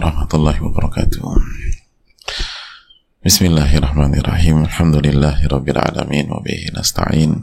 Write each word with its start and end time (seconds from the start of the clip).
Warahmatullahi 0.00 0.64
wabarakatuh. 0.64 1.20
Bismillahirrahmanirrahim. 3.20 4.64
Alhamdulillahi 4.64 5.44
rabbil 5.44 5.76
alamin 5.76 6.32
wa 6.32 6.40
bihi 6.40 6.72
nasta'in. 6.72 7.36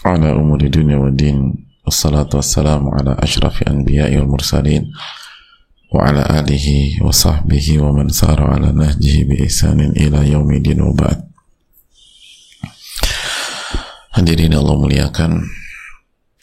Ala 0.00 0.32
umuri 0.32 0.72
dunia 0.72 0.96
wa 0.96 1.12
din. 1.12 1.68
Wassalatu 1.84 2.40
wassalamu 2.40 2.88
ala 2.96 3.20
ashrafi 3.20 3.68
anbiya'i 3.68 4.16
wal 4.16 4.32
mursalin 4.32 4.88
wa 5.92 6.08
ala 6.08 6.24
alihi 6.24 7.04
wa 7.04 7.12
sahbihi 7.12 7.76
wa 7.76 8.00
man 8.00 8.08
sara 8.08 8.56
ala 8.56 8.72
nahjihi 8.72 9.28
bi 9.28 9.44
ihsanin 9.44 9.92
ila 9.92 10.24
yaumidin 10.24 10.80
wa 10.80 10.96
ba'd. 10.96 11.20
Hadirin 14.16 14.56
Allah 14.56 14.72
muliakan. 14.72 15.44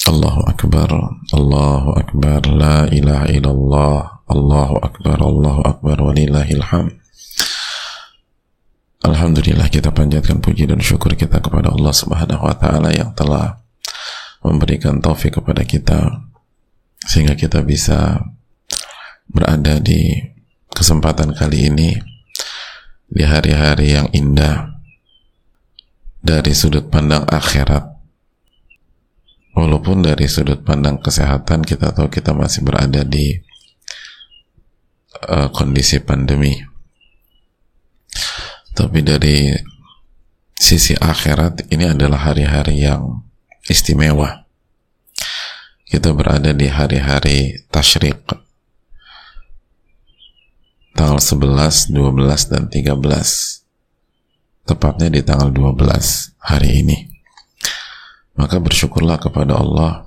Allahu 0.05 0.45
Akbar, 0.45 0.93
Allahu 1.33 1.97
Akbar, 1.97 2.45
La 2.45 2.85
ilaha 2.93 3.25
illallah, 3.33 4.21
Allahu 4.29 4.77
Akbar, 4.85 5.17
Allahu 5.17 5.61
Akbar, 5.65 5.97
walillahil 5.97 6.61
hamd. 6.61 6.93
Alhamdulillah 9.01 9.65
kita 9.73 9.89
panjatkan 9.89 10.37
puji 10.37 10.69
dan 10.69 10.77
syukur 10.85 11.17
kita 11.17 11.41
kepada 11.41 11.73
Allah 11.73 11.95
Subhanahu 11.95 12.45
wa 12.45 12.53
taala 12.53 12.93
yang 12.93 13.15
telah 13.17 13.57
memberikan 14.45 15.01
taufik 15.01 15.41
kepada 15.41 15.65
kita 15.65 16.29
sehingga 17.01 17.33
kita 17.33 17.65
bisa 17.65 18.21
berada 19.25 19.81
di 19.81 20.13
kesempatan 20.69 21.33
kali 21.33 21.73
ini 21.73 21.89
di 23.09 23.23
hari-hari 23.25 23.97
yang 23.97 24.11
indah 24.13 24.75
dari 26.21 26.51
sudut 26.53 26.91
pandang 26.91 27.23
akhirat 27.25 27.96
walaupun 29.57 30.05
dari 30.05 30.29
sudut 30.29 30.61
pandang 30.61 31.01
kesehatan 31.01 31.65
kita 31.65 31.89
tahu 31.89 32.13
kita 32.13 32.37
masih 32.37 32.61
berada 32.61 33.01
di 33.01 33.33
uh, 35.25 35.49
kondisi 35.49 35.97
pandemi. 35.97 36.53
Tapi 38.77 39.01
dari 39.01 39.49
sisi 40.53 40.93
akhirat 40.93 41.73
ini 41.73 41.89
adalah 41.89 42.29
hari-hari 42.29 42.85
yang 42.85 43.25
istimewa. 43.65 44.45
Kita 45.89 46.13
berada 46.13 46.53
di 46.53 46.69
hari-hari 46.69 47.65
tashriq 47.73 48.21
tanggal 50.93 51.17
11, 51.17 51.89
12, 51.93 52.53
dan 52.53 52.69
13 52.69 54.67
tepatnya 54.69 55.09
di 55.09 55.21
tanggal 55.25 55.49
12 55.49 56.37
hari 56.43 56.69
ini 56.85 57.16
maka 58.37 58.61
bersyukurlah 58.61 59.17
kepada 59.17 59.57
Allah. 59.57 60.05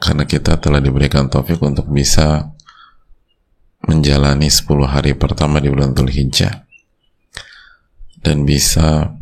Karena 0.00 0.24
kita 0.24 0.56
telah 0.60 0.80
diberikan 0.80 1.28
taufik 1.28 1.60
untuk 1.60 1.88
bisa 1.92 2.52
menjalani 3.86 4.48
10 4.50 4.66
hari 4.88 5.12
pertama 5.14 5.60
di 5.62 5.70
bulan 5.70 5.92
Dhul 5.92 6.10
Hijjah 6.10 6.66
dan 8.20 8.42
bisa 8.42 9.14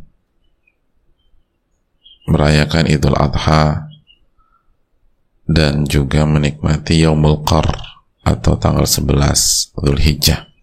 merayakan 2.25 2.89
Idul 2.89 3.19
Adha 3.19 3.93
dan 5.45 5.85
juga 5.85 6.25
menikmati 6.25 7.05
Yaumul 7.05 7.45
Qar 7.45 7.69
atau 8.25 8.57
tanggal 8.57 8.89
11 8.89 9.77
Dhul 9.77 10.01
Hijjah 10.01 10.54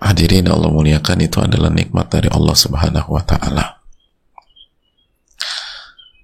Hadirin 0.00 0.48
Allah 0.48 0.72
muliakan 0.72 1.20
itu 1.20 1.44
adalah 1.44 1.68
nikmat 1.68 2.08
dari 2.08 2.32
Allah 2.32 2.56
Subhanahu 2.56 3.12
wa 3.12 3.20
taala. 3.20 3.84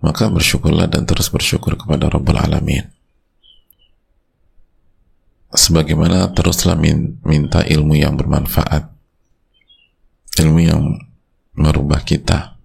Maka 0.01 0.33
bersyukurlah 0.33 0.89
dan 0.89 1.05
terus 1.05 1.29
bersyukur 1.29 1.77
kepada 1.77 2.09
Rabbul 2.09 2.41
Alamin. 2.41 2.89
Sebagaimana 5.53 6.33
teruslah 6.33 6.77
minta 7.25 7.65
ilmu 7.65 7.97
yang 7.97 8.17
bermanfaat. 8.17 8.93
Ilmu 10.37 10.61
yang 10.61 10.81
merubah 11.57 12.05
kita 12.05 12.57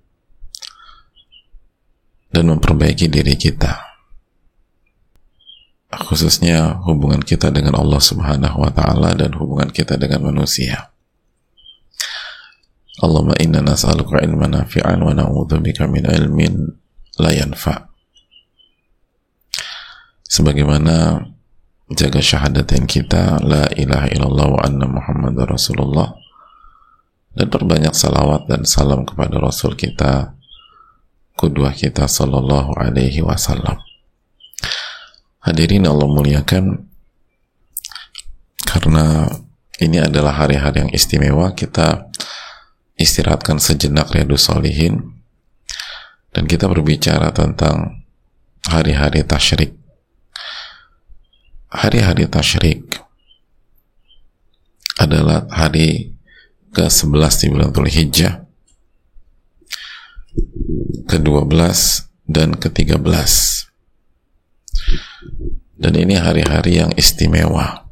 dan 2.31 2.44
memperbaiki 2.51 3.07
diri 3.07 3.35
kita. 3.39 3.79
Khususnya 5.91 6.79
hubungan 6.88 7.19
kita 7.19 7.51
dengan 7.51 7.79
Allah 7.79 8.00
Subhanahu 8.00 8.63
wa 8.63 8.71
taala 8.71 9.11
dan 9.16 9.35
hubungan 9.35 9.71
kita 9.71 10.00
dengan 10.00 10.31
manusia. 10.31 10.91
Allahumma 13.01 13.34
inna 13.41 13.66
nas'aluka 13.66 14.22
ilman 14.22 14.53
nafi'an 14.53 15.01
wa 15.01 15.09
na'udzubika 15.12 15.89
min 15.89 16.06
ilmin 16.06 16.69
la 17.17 17.34
yanfa. 17.34 17.89
Sebagaimana 20.29 21.25
jaga 21.91 22.23
syahadatin 22.23 22.88
kita 22.88 23.44
la 23.44 23.67
ilaha 23.75 24.07
illallah 24.07 24.47
wa 24.47 24.62
anna 24.63 24.88
muhammad 24.88 25.35
rasulullah 25.44 26.16
dan 27.35 27.51
perbanyak 27.51 27.91
salawat 27.91 28.47
dan 28.47 28.63
salam 28.63 29.03
kepada 29.03 29.35
rasul 29.44 29.75
kita 29.75 30.35
kudwah 31.35 31.75
kita 31.75 32.07
sallallahu 32.07 32.79
alaihi 32.79 33.19
wasallam 33.23 33.75
hadirin 35.44 35.83
Allah 35.83 36.07
muliakan 36.07 36.88
karena 38.63 39.28
ini 39.83 40.00
adalah 40.00 40.31
hari-hari 40.47 40.88
yang 40.88 40.91
istimewa 40.95 41.51
kita 41.51 42.07
istirahatkan 43.01 43.57
sejenak 43.57 44.13
Riyadus 44.13 44.47
Solihin. 44.47 45.17
Dan 46.31 46.47
kita 46.47 46.72
berbicara 46.72 47.34
tentang 47.35 48.07
hari-hari 48.69 49.25
tasyrik. 49.28 49.75
Hari-hari 51.72 52.28
tasyrik 52.31 53.00
adalah 54.95 55.50
hari 55.51 56.16
ke-11 56.72 57.34
di 57.41 57.47
bulan 57.51 57.69
Dhul 57.75 57.91
Hijjah 57.91 58.47
ke-12 61.12 61.51
dan 62.31 62.56
ke-13 62.56 63.31
dan 65.81 65.97
ini 65.97 66.13
hari-hari 66.16 66.78
yang 66.78 66.94
istimewa. 66.94 67.89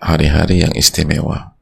Hari-hari 0.00 0.64
yang 0.64 0.72
istimewa 0.72 1.57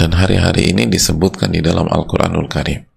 dan 0.00 0.16
hari-hari 0.16 0.72
ini 0.72 0.88
disebutkan 0.88 1.52
di 1.52 1.60
dalam 1.60 1.84
Al-Quranul 1.84 2.48
Karim. 2.48 2.88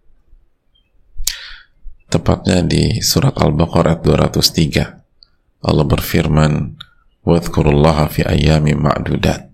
Tepatnya 2.07 2.63
di 2.63 3.03
surat 3.03 3.35
Al-Baqarah 3.35 3.99
203 3.99 5.67
Allah 5.67 5.83
berfirman 5.83 6.79
wadhkurullaha 7.27 8.07
fi 8.07 8.23
ayami 8.23 8.71
ma'dudat. 8.79 9.51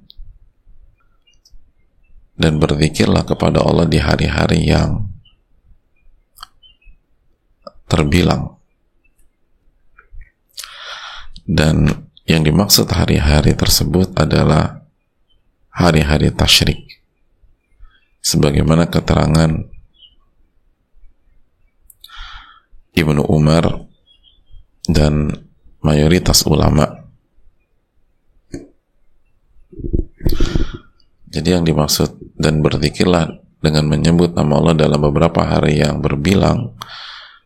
Dan 2.37 2.61
berzikirlah 2.61 3.25
kepada 3.25 3.65
Allah 3.65 3.89
di 3.89 3.97
hari-hari 3.97 4.69
yang 4.69 5.09
terbilang. 7.89 8.61
Dan 11.49 12.05
yang 12.29 12.45
dimaksud 12.45 12.85
hari-hari 12.93 13.57
tersebut 13.57 14.13
adalah 14.21 14.85
hari-hari 15.73 16.29
tasyrik 16.29 16.98
sebagaimana 18.29 18.85
keterangan 18.85 19.49
Ibnu 22.93 23.25
Umar 23.25 23.89
dan 24.85 25.33
mayoritas 25.81 26.45
ulama. 26.45 26.85
Jadi 31.29 31.49
yang 31.53 31.65
dimaksud 31.65 32.37
dan 32.37 32.61
berzikirlah 32.61 33.29
dengan 33.61 33.85
menyebut 33.85 34.33
nama 34.33 34.57
Allah 34.61 34.75
dalam 34.77 34.99
beberapa 35.09 35.45
hari 35.45 35.81
yang 35.81 36.01
berbilang 36.01 36.73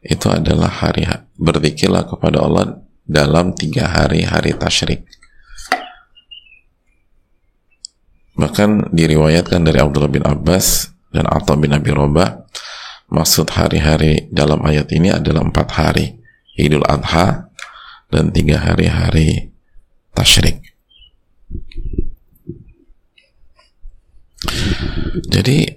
itu 0.04 0.28
adalah 0.32 0.72
hari 0.72 1.08
berzikirlah 1.36 2.08
kepada 2.08 2.44
Allah 2.44 2.80
dalam 3.04 3.52
tiga 3.56 3.92
hari 3.92 4.24
hari 4.24 4.56
tasyrik 4.56 5.04
Bahkan 8.34 8.90
diriwayatkan 8.90 9.62
dari 9.62 9.78
Abdullah 9.78 10.10
bin 10.10 10.26
Abbas 10.26 10.90
dan 11.14 11.30
Atta 11.30 11.54
bin 11.54 11.70
Abi 11.70 11.94
Robah, 11.94 12.50
maksud 13.14 13.54
hari-hari 13.54 14.26
dalam 14.34 14.66
ayat 14.66 14.90
ini 14.90 15.14
adalah 15.14 15.46
empat 15.46 15.68
hari, 15.78 16.18
Idul 16.58 16.82
Adha 16.86 17.54
dan 18.10 18.34
tiga 18.34 18.58
hari-hari 18.58 19.54
Tashrik. 20.18 20.62
Jadi 25.30 25.70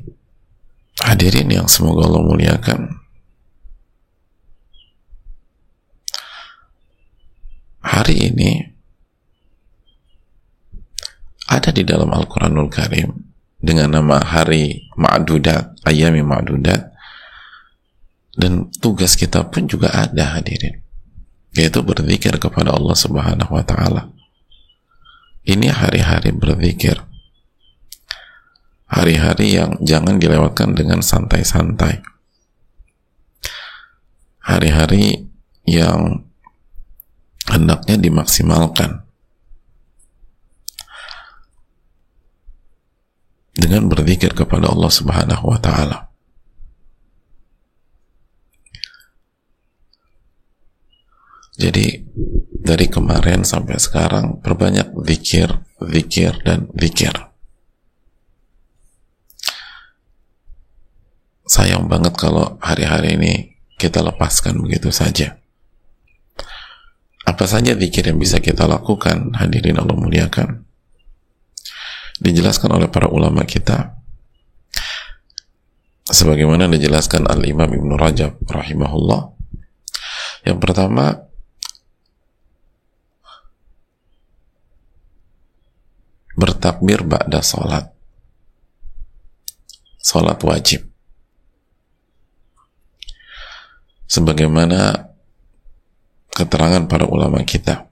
hadirin 1.04 1.52
yang 1.52 1.68
semoga 1.68 2.08
Allah 2.08 2.24
muliakan, 2.24 2.80
hari 7.84 8.32
ini 8.32 8.75
ada 11.56 11.72
di 11.72 11.82
dalam 11.82 12.12
Al-Quranul 12.12 12.68
Karim 12.68 13.12
dengan 13.56 13.96
nama 13.96 14.20
hari 14.20 14.86
Ma'dudat, 14.94 15.80
ayami 15.88 16.20
Ma'dudat 16.20 16.92
dan 18.36 18.68
tugas 18.84 19.16
kita 19.16 19.48
pun 19.48 19.64
juga 19.64 19.88
ada 19.90 20.36
hadirin 20.36 20.84
yaitu 21.56 21.80
berzikir 21.80 22.36
kepada 22.36 22.76
Allah 22.76 22.92
Subhanahu 22.92 23.48
wa 23.48 23.64
taala. 23.64 24.12
Ini 25.46 25.72
hari-hari 25.72 26.36
berzikir. 26.36 27.00
Hari-hari 28.86 29.56
yang 29.56 29.80
jangan 29.82 30.20
dilewatkan 30.20 30.76
dengan 30.76 31.00
santai-santai. 31.00 32.04
Hari-hari 34.42 35.26
yang 35.66 36.26
hendaknya 37.50 37.98
dimaksimalkan. 37.98 39.05
Dengan 43.56 43.88
berzikir 43.88 44.36
kepada 44.36 44.68
Allah 44.68 44.92
Subhanahu 44.92 45.48
wa 45.48 45.56
taala. 45.56 46.06
Jadi 51.56 52.04
dari 52.52 52.86
kemarin 52.92 53.40
sampai 53.48 53.80
sekarang 53.80 54.44
perbanyak 54.44 54.92
zikir, 55.08 55.48
zikir 55.80 56.36
dan 56.44 56.68
zikir. 56.76 57.16
Sayang 61.48 61.88
banget 61.88 62.12
kalau 62.20 62.60
hari-hari 62.60 63.16
ini 63.16 63.34
kita 63.80 64.04
lepaskan 64.04 64.60
begitu 64.60 64.92
saja. 64.92 65.40
Apa 67.24 67.48
saja 67.48 67.72
zikir 67.72 68.04
yang 68.04 68.20
bisa 68.20 68.36
kita 68.36 68.68
lakukan, 68.68 69.32
hadirin 69.38 69.80
Allah 69.80 69.96
muliakan. 69.96 70.65
Dijelaskan 72.26 72.74
oleh 72.74 72.90
para 72.90 73.06
ulama 73.06 73.46
kita. 73.46 73.94
Sebagaimana 76.10 76.66
dijelaskan 76.66 77.22
Al-Imam 77.30 77.70
Ibn 77.70 77.90
Rajab 77.94 78.42
rahimahullah. 78.50 79.30
Yang 80.42 80.58
pertama, 80.58 81.22
bertakbir 86.34 87.06
ba'da 87.06 87.46
salat. 87.46 87.94
Salat 90.02 90.42
wajib. 90.42 90.82
Sebagaimana 94.10 95.14
keterangan 96.34 96.90
para 96.90 97.06
ulama 97.06 97.42
kita 97.46 97.86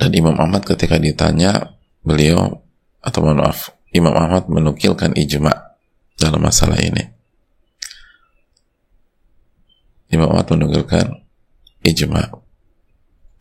dan 0.00 0.16
Imam 0.16 0.32
Ahmad 0.40 0.64
ketika 0.64 0.96
ditanya 0.96 1.76
beliau 2.00 2.64
atau 3.04 3.20
maaf 3.20 3.76
Imam 3.92 4.16
Ahmad 4.16 4.48
menukilkan 4.48 5.12
ijma 5.12 5.76
dalam 6.16 6.40
masalah 6.40 6.80
ini. 6.80 7.04
Imam 10.08 10.32
Ahmad 10.32 10.48
menukilkan 10.56 11.20
ijma 11.84 12.32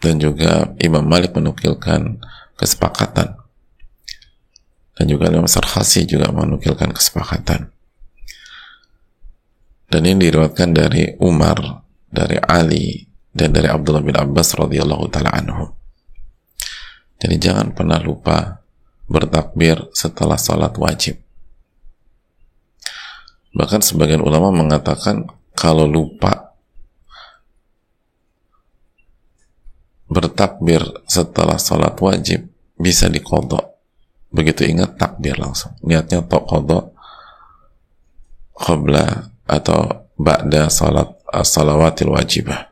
dan 0.03 0.19
juga 0.19 0.75
Imam 0.83 1.07
Malik 1.07 1.31
menukilkan 1.31 2.19
kesepakatan. 2.59 3.39
Dan 4.99 5.05
juga 5.07 5.31
Imam 5.31 5.47
Sarhasi 5.47 6.03
juga 6.03 6.27
menukilkan 6.27 6.91
kesepakatan. 6.91 7.71
Dan 9.87 10.01
ini 10.03 10.27
diriwayatkan 10.27 10.75
dari 10.75 11.15
Umar 11.23 11.87
dari 12.11 12.35
Ali 12.35 13.07
dan 13.31 13.55
dari 13.55 13.71
Abdullah 13.71 14.03
bin 14.03 14.19
Abbas 14.19 14.59
radhiyallahu 14.59 15.07
taala 15.07 15.31
anhu 15.33 15.78
jadi 17.19 17.35
jangan 17.35 17.75
pernah 17.75 17.99
lupa 17.99 18.63
bertakbir 19.11 19.91
setelah 19.91 20.39
salat 20.39 20.71
wajib. 20.79 21.19
Bahkan 23.51 23.81
sebagian 23.83 24.23
ulama 24.23 24.55
mengatakan 24.55 25.27
kalau 25.51 25.83
lupa 25.83 26.55
bertakbir 30.09 30.81
setelah 31.05 31.59
sholat 31.59 31.99
wajib 31.99 32.47
bisa 32.79 33.11
dikodok. 33.11 33.77
Begitu 34.31 34.69
ingat 34.69 34.95
takbir 34.95 35.35
langsung. 35.35 35.75
Niatnya 35.83 36.23
tok 36.23 36.45
kodok 36.47 36.85
qabla 38.55 39.33
atau 39.49 40.07
ba'da 40.15 40.71
salat 40.71 41.19
salawatil 41.43 42.13
wajibah. 42.15 42.69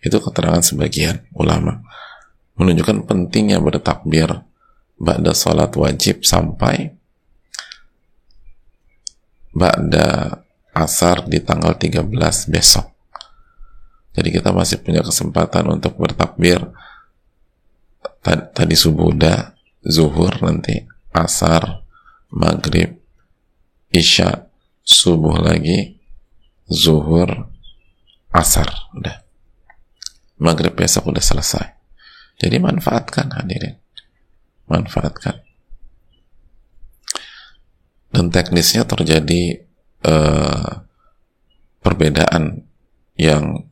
Itu 0.00 0.22
keterangan 0.22 0.62
sebagian 0.62 1.26
ulama 1.34 1.84
menunjukkan 2.54 3.06
pentingnya 3.06 3.58
bertakbir 3.58 4.30
ba'da 4.98 5.34
salat 5.34 5.74
wajib 5.74 6.22
sampai 6.22 6.94
ba'da 9.50 10.40
asar 10.74 11.26
di 11.26 11.38
tanggal 11.42 11.74
13 11.74 12.06
besok 12.50 12.94
jadi 14.14 14.28
kita 14.30 14.54
masih 14.54 14.78
punya 14.78 15.02
kesempatan 15.02 15.66
untuk 15.74 15.98
bertakbir 15.98 16.62
tadi 18.24 18.72
subuh 18.78 19.12
udah, 19.12 19.52
zuhur 19.84 20.32
nanti, 20.40 20.86
asar, 21.12 21.84
maghrib, 22.32 22.96
isya, 23.92 24.48
subuh 24.80 25.36
lagi, 25.36 26.00
zuhur, 26.70 27.52
asar, 28.32 28.70
udah. 28.96 29.20
Maghrib 30.40 30.72
besok 30.72 31.12
udah 31.12 31.20
selesai. 31.20 31.73
Jadi 32.44 32.56
manfaatkan 32.60 33.32
hadirin. 33.32 33.80
Manfaatkan. 34.68 35.40
Dan 38.12 38.28
teknisnya 38.28 38.84
terjadi 38.84 39.64
uh, 40.04 40.84
perbedaan 41.80 42.68
yang 43.16 43.64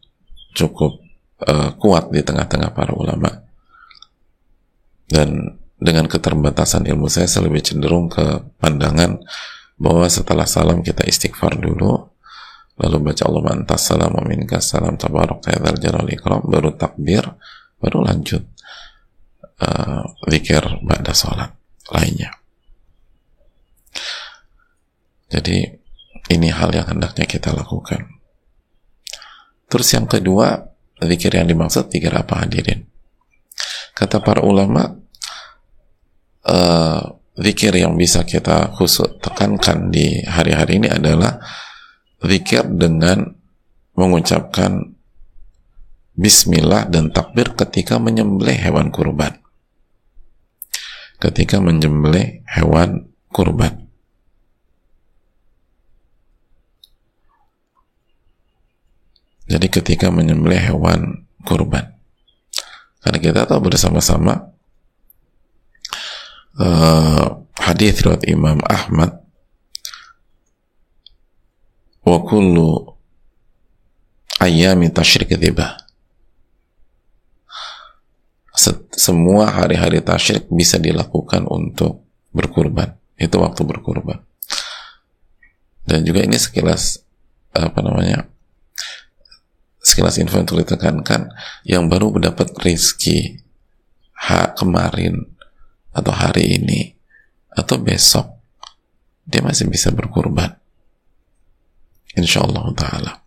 cukup 0.56 1.04
uh, 1.44 1.76
kuat 1.76 2.08
di 2.10 2.24
tengah-tengah 2.24 2.72
para 2.72 2.96
ulama 2.96 3.42
dan 5.12 5.60
dengan 5.76 6.08
keterbatasan 6.08 6.88
ilmu 6.88 7.12
saya, 7.12 7.28
saya 7.28 7.52
lebih 7.52 7.60
cenderung 7.60 8.08
ke 8.08 8.40
pandangan 8.56 9.20
bahwa 9.76 10.08
setelah 10.08 10.48
salam 10.48 10.80
kita 10.80 11.04
istighfar 11.04 11.60
dulu 11.60 12.08
lalu 12.80 13.12
baca 13.12 13.22
Allah 13.28 13.42
mantas 13.44 13.84
salam 13.84 14.16
minka 14.24 14.56
salam 14.62 14.96
tabarok 14.96 15.44
ta'ala 15.44 15.76
jalal 15.76 16.08
ikram 16.08 16.40
baru 16.48 16.72
takbir 16.72 17.26
baru 17.76 18.08
lanjut 18.08 18.40
uh, 19.62 20.02
zikir 20.26 20.66
pada 20.82 21.14
salat 21.14 21.54
lainnya 21.94 22.34
jadi 25.30 25.78
ini 26.28 26.48
hal 26.50 26.74
yang 26.74 26.90
hendaknya 26.90 27.24
kita 27.30 27.54
lakukan 27.54 28.12
Terus 29.72 29.88
yang 29.96 30.04
kedua, 30.04 30.68
zikir 31.00 31.32
yang 31.32 31.48
dimaksud 31.48 31.88
zikir 31.88 32.12
apa 32.12 32.44
hadirin? 32.44 32.84
Kata 33.96 34.20
para 34.20 34.44
ulama, 34.44 34.84
uh, 36.44 37.02
yang 37.72 37.96
bisa 37.96 38.20
kita 38.28 38.76
khusus 38.76 39.16
tekankan 39.24 39.88
di 39.88 40.20
hari-hari 40.28 40.76
ini 40.76 40.92
adalah 40.92 41.40
zikir 42.20 42.68
dengan 42.68 43.32
mengucapkan 43.96 44.92
bismillah 46.12 46.92
dan 46.92 47.08
takbir 47.08 47.56
ketika 47.56 47.96
menyembelih 47.96 48.60
hewan 48.60 48.92
kurban. 48.92 49.40
Ketika 51.22 51.62
menyembelih 51.62 52.42
hewan 52.50 53.06
kurban. 53.30 53.86
Jadi 59.46 59.66
ketika 59.70 60.10
menyembelih 60.10 60.58
hewan 60.58 61.30
kurban. 61.46 61.94
Karena 63.02 63.18
kita 63.22 63.46
tahu 63.46 63.70
bersama-sama 63.70 64.50
uh, 66.58 67.26
hadis 67.58 68.02
riwayat 68.02 68.26
Imam 68.26 68.58
Ahmad 68.66 69.22
wa 72.02 72.18
kullu 72.26 72.98
ayami 74.42 74.90
tasyrik. 74.90 75.34
Semua 78.92 79.48
hari-hari 79.48 80.04
tasyrik 80.04 80.52
bisa 80.52 80.76
dilakukan 80.76 81.48
untuk 81.48 82.04
berkurban. 82.36 83.00
Itu 83.16 83.40
waktu 83.40 83.64
berkurban. 83.64 84.20
Dan 85.88 86.04
juga 86.04 86.22
ini 86.22 86.36
sekilas 86.36 87.00
apa 87.52 87.80
namanya 87.84 88.28
sekilas 89.82 90.16
info 90.22 90.38
yang 90.38 90.48
tulis 90.48 90.64
tekankan 90.64 91.28
yang 91.66 91.90
baru 91.90 92.14
mendapat 92.14 92.54
rezeki 92.54 93.42
ha 94.14 94.54
kemarin 94.54 95.20
atau 95.92 96.14
hari 96.14 96.56
ini 96.56 96.94
atau 97.52 97.76
besok 97.82 98.40
dia 99.26 99.44
masih 99.44 99.68
bisa 99.68 99.92
berkurban 99.92 100.54
insyaallah 102.16 102.72
taala 102.78 103.20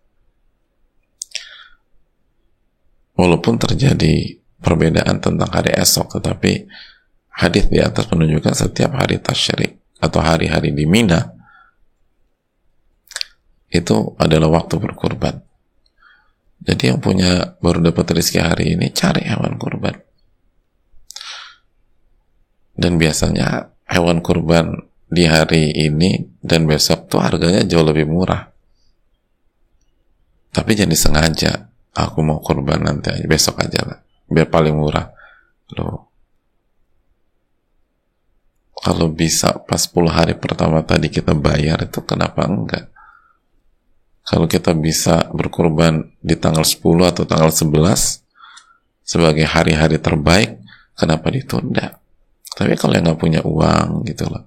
walaupun 3.20 3.60
terjadi 3.60 4.39
perbedaan 4.65 5.22
tentang 5.22 5.45
hari 5.53 5.77
esok 5.77 6.17
tetapi 6.17 6.65
hadis 7.38 7.69
di 7.69 7.77
atas 7.77 8.10
menunjukkan 8.10 8.57
setiap 8.57 8.98
hari 8.98 9.22
tasyrik 9.22 9.77
atau 10.01 10.25
hari-hari 10.25 10.74
di 10.74 10.89
Mina 10.89 11.22
itu 13.69 14.15
adalah 14.17 14.50
waktu 14.50 14.81
berkurban. 14.81 15.45
Jadi 16.65 16.89
yang 16.89 17.03
punya 17.03 17.60
baru 17.62 17.91
dapat 17.91 18.17
rezeki 18.17 18.39
hari 18.41 18.65
ini 18.74 18.89
cari 18.89 19.22
hewan 19.27 19.60
kurban. 19.60 20.00
Dan 22.74 22.98
biasanya 22.98 23.75
hewan 23.86 24.24
kurban 24.24 24.89
di 25.12 25.27
hari 25.27 25.75
ini 25.75 26.39
dan 26.41 26.65
besok 26.65 27.12
tuh 27.12 27.22
harganya 27.22 27.62
jauh 27.67 27.86
lebih 27.86 28.07
murah. 28.07 28.50
Tapi 30.55 30.72
jadi 30.72 30.95
sengaja 30.95 31.67
aku 31.91 32.24
mau 32.24 32.39
kurban 32.39 32.88
nanti 32.88 33.12
besok 33.27 33.60
aja 33.60 33.84
lah 33.84 34.05
biar 34.29 34.48
paling 34.50 34.75
murah. 34.75 35.12
Loh 35.75 36.05
kalau 38.86 39.10
bisa 39.10 39.65
pas 39.65 39.82
10 39.82 40.13
hari 40.13 40.34
pertama 40.38 40.86
tadi 40.86 41.10
kita 41.10 41.34
bayar 41.34 41.89
itu 41.89 42.05
kenapa 42.05 42.46
enggak? 42.46 42.94
Kalau 44.22 44.46
kita 44.46 44.77
bisa 44.77 45.25
berkurban 45.34 46.13
di 46.22 46.38
tanggal 46.38 46.62
10 46.62 46.86
atau 47.10 47.25
tanggal 47.25 47.50
11 47.50 48.22
sebagai 49.01 49.46
hari-hari 49.50 49.98
terbaik 49.98 50.62
kenapa 50.94 51.34
ditunda? 51.34 51.98
Tapi 52.53 52.77
kalau 52.77 52.94
yang 52.94 53.10
nggak 53.10 53.17
punya 53.17 53.41
uang 53.41 54.05
gitu 54.05 54.29
loh 54.29 54.46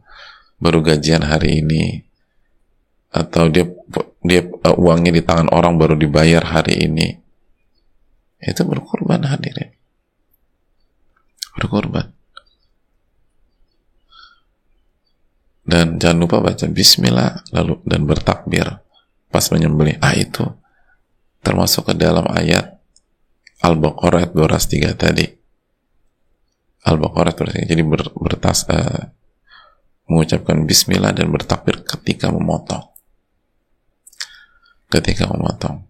baru 0.58 0.82
gajian 0.82 1.22
hari 1.22 1.62
ini 1.62 2.02
atau 3.10 3.50
dia 3.50 3.66
dia 4.22 4.42
uh, 4.42 4.74
uangnya 4.74 5.14
di 5.14 5.22
tangan 5.22 5.50
orang 5.54 5.78
baru 5.78 5.94
dibayar 5.94 6.42
hari 6.42 6.86
ini 6.86 7.14
itu 8.38 8.62
berkorban 8.62 9.26
hadirin. 9.26 9.74
Berkorban. 11.58 12.14
Dan 15.68 16.00
jangan 16.00 16.18
lupa 16.22 16.40
baca 16.40 16.64
bismillah 16.70 17.44
lalu 17.52 17.82
dan 17.84 18.06
bertakbir. 18.08 18.80
Pas 19.28 19.44
menyembelih 19.52 20.00
ah 20.00 20.16
itu 20.16 20.46
termasuk 21.44 21.92
ke 21.92 21.94
dalam 21.98 22.24
ayat 22.30 22.80
Al-Baqarah 23.60 24.32
203 24.32 24.96
tadi. 24.96 25.26
Al-Baqarah 26.88 27.34
203 27.36 27.68
jadi 27.68 27.82
ber, 27.84 28.00
bertas 28.16 28.64
uh, 28.70 29.12
mengucapkan 30.08 30.64
bismillah 30.64 31.12
dan 31.12 31.28
bertakbir 31.28 31.84
ketika 31.84 32.32
memotong. 32.32 32.88
Ketika 34.88 35.28
memotong 35.28 35.87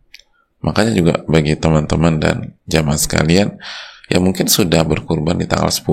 Makanya 0.58 0.92
juga 0.94 1.14
bagi 1.30 1.54
teman-teman 1.54 2.18
dan 2.18 2.36
jamaah 2.66 2.98
sekalian 2.98 3.58
yang 4.10 4.22
mungkin 4.24 4.50
sudah 4.50 4.82
berkurban 4.82 5.38
di 5.38 5.46
tanggal 5.46 5.70
10 5.70 5.86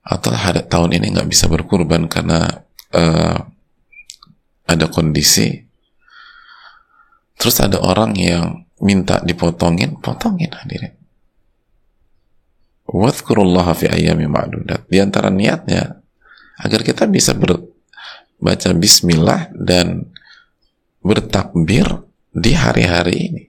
atau 0.00 0.30
hari, 0.32 0.64
tahun 0.66 0.96
ini 0.96 1.14
nggak 1.14 1.28
bisa 1.28 1.46
berkurban 1.46 2.10
karena 2.10 2.66
uh, 2.96 3.38
ada 4.66 4.86
kondisi. 4.90 5.62
Terus 7.38 7.56
ada 7.62 7.78
orang 7.78 8.16
yang 8.18 8.66
minta 8.82 9.20
dipotongin 9.22 10.00
potongin 10.00 10.50
hadirin. 10.50 10.96
Wadhkurullaha 12.90 13.70
fi 13.76 13.86
ayami 13.86 14.26
ma'dudat. 14.26 14.90
Di 14.90 14.98
antara 14.98 15.30
niatnya 15.30 16.02
agar 16.58 16.80
kita 16.82 17.06
bisa 17.06 17.36
ber, 17.36 17.60
baca 18.42 18.70
bismillah 18.74 19.52
dan 19.54 20.10
bertakbir 21.00 21.86
di 22.30 22.54
hari-hari 22.54 23.16
ini. 23.30 23.44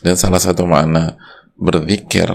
Dan 0.00 0.14
salah 0.14 0.40
satu 0.40 0.64
makna 0.64 1.18
berzikir 1.58 2.30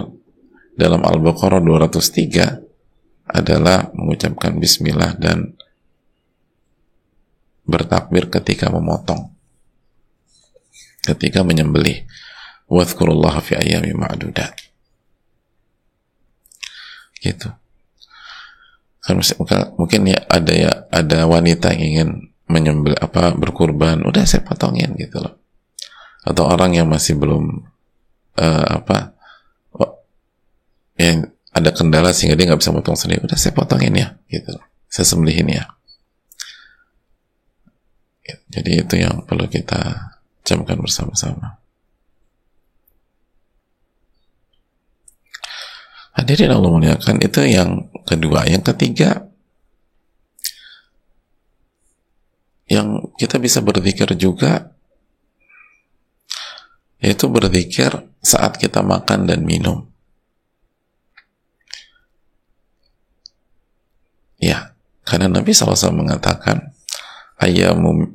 dalam 0.75 1.01
Al-Baqarah 1.01 1.63
203 1.63 3.29
adalah 3.33 3.88
mengucapkan 3.95 4.59
bismillah 4.59 5.15
dan 5.15 5.55
bertakbir 7.63 8.27
ketika 8.27 8.67
memotong. 8.67 9.31
Ketika 11.03 11.43
menyembelih. 11.43 12.03
Wadhkurullaha 12.67 13.43
fi 13.43 13.59
ayami 13.59 13.91
ma'dudat. 13.93 14.55
Gitu. 17.19 17.50
Kan 19.03 19.19
mungkin 19.75 20.07
ya 20.07 20.19
ada 20.31 20.53
ya 20.55 20.71
ada 20.88 21.27
wanita 21.27 21.75
yang 21.75 21.83
ingin 21.83 22.09
menyembel 22.47 22.97
apa 23.00 23.31
berkurban 23.33 24.03
udah 24.03 24.23
saya 24.27 24.43
potongin 24.43 24.93
gitu 25.00 25.23
loh. 25.23 25.39
Atau 26.23 26.47
orang 26.47 26.75
yang 26.75 26.88
masih 26.88 27.19
belum 27.19 27.63
uh, 28.39 28.65
apa 28.79 29.15
oh, 29.75 30.03
yang 31.00 31.27
ada 31.53 31.69
kendala 31.71 32.12
sehingga 32.12 32.35
dia 32.39 32.50
nggak 32.50 32.62
bisa 32.63 32.73
potong 32.73 32.97
sendiri 32.97 33.23
udah 33.23 33.38
saya 33.38 33.53
potongin 33.53 33.93
ya 33.93 34.17
gitu 34.31 34.55
loh. 34.55 34.65
saya 34.93 35.09
sembelihin 35.09 35.50
ya. 35.50 35.65
Jadi 38.53 38.85
itu 38.85 38.95
yang 39.01 39.25
perlu 39.25 39.50
kita 39.50 40.13
camkan 40.45 40.77
bersama-sama. 40.77 41.57
Hadirin 46.13 46.53
Allah 46.53 46.69
muliakan 46.69 47.17
itu 47.25 47.41
yang 47.41 47.89
kedua. 48.05 48.45
Yang 48.45 48.69
ketiga 48.73 49.25
yang 52.73 53.13
kita 53.21 53.37
bisa 53.37 53.61
berzikir 53.61 54.09
juga 54.17 54.73
yaitu 56.97 57.29
berzikir 57.29 57.91
saat 58.23 58.55
kita 58.55 58.79
makan 58.79 59.27
dan 59.27 59.43
minum. 59.43 59.85
Ya, 64.39 64.71
karena 65.03 65.27
Nabi 65.27 65.51
SAW 65.51 65.91
mengatakan 65.91 66.71
ayamu 67.35 68.07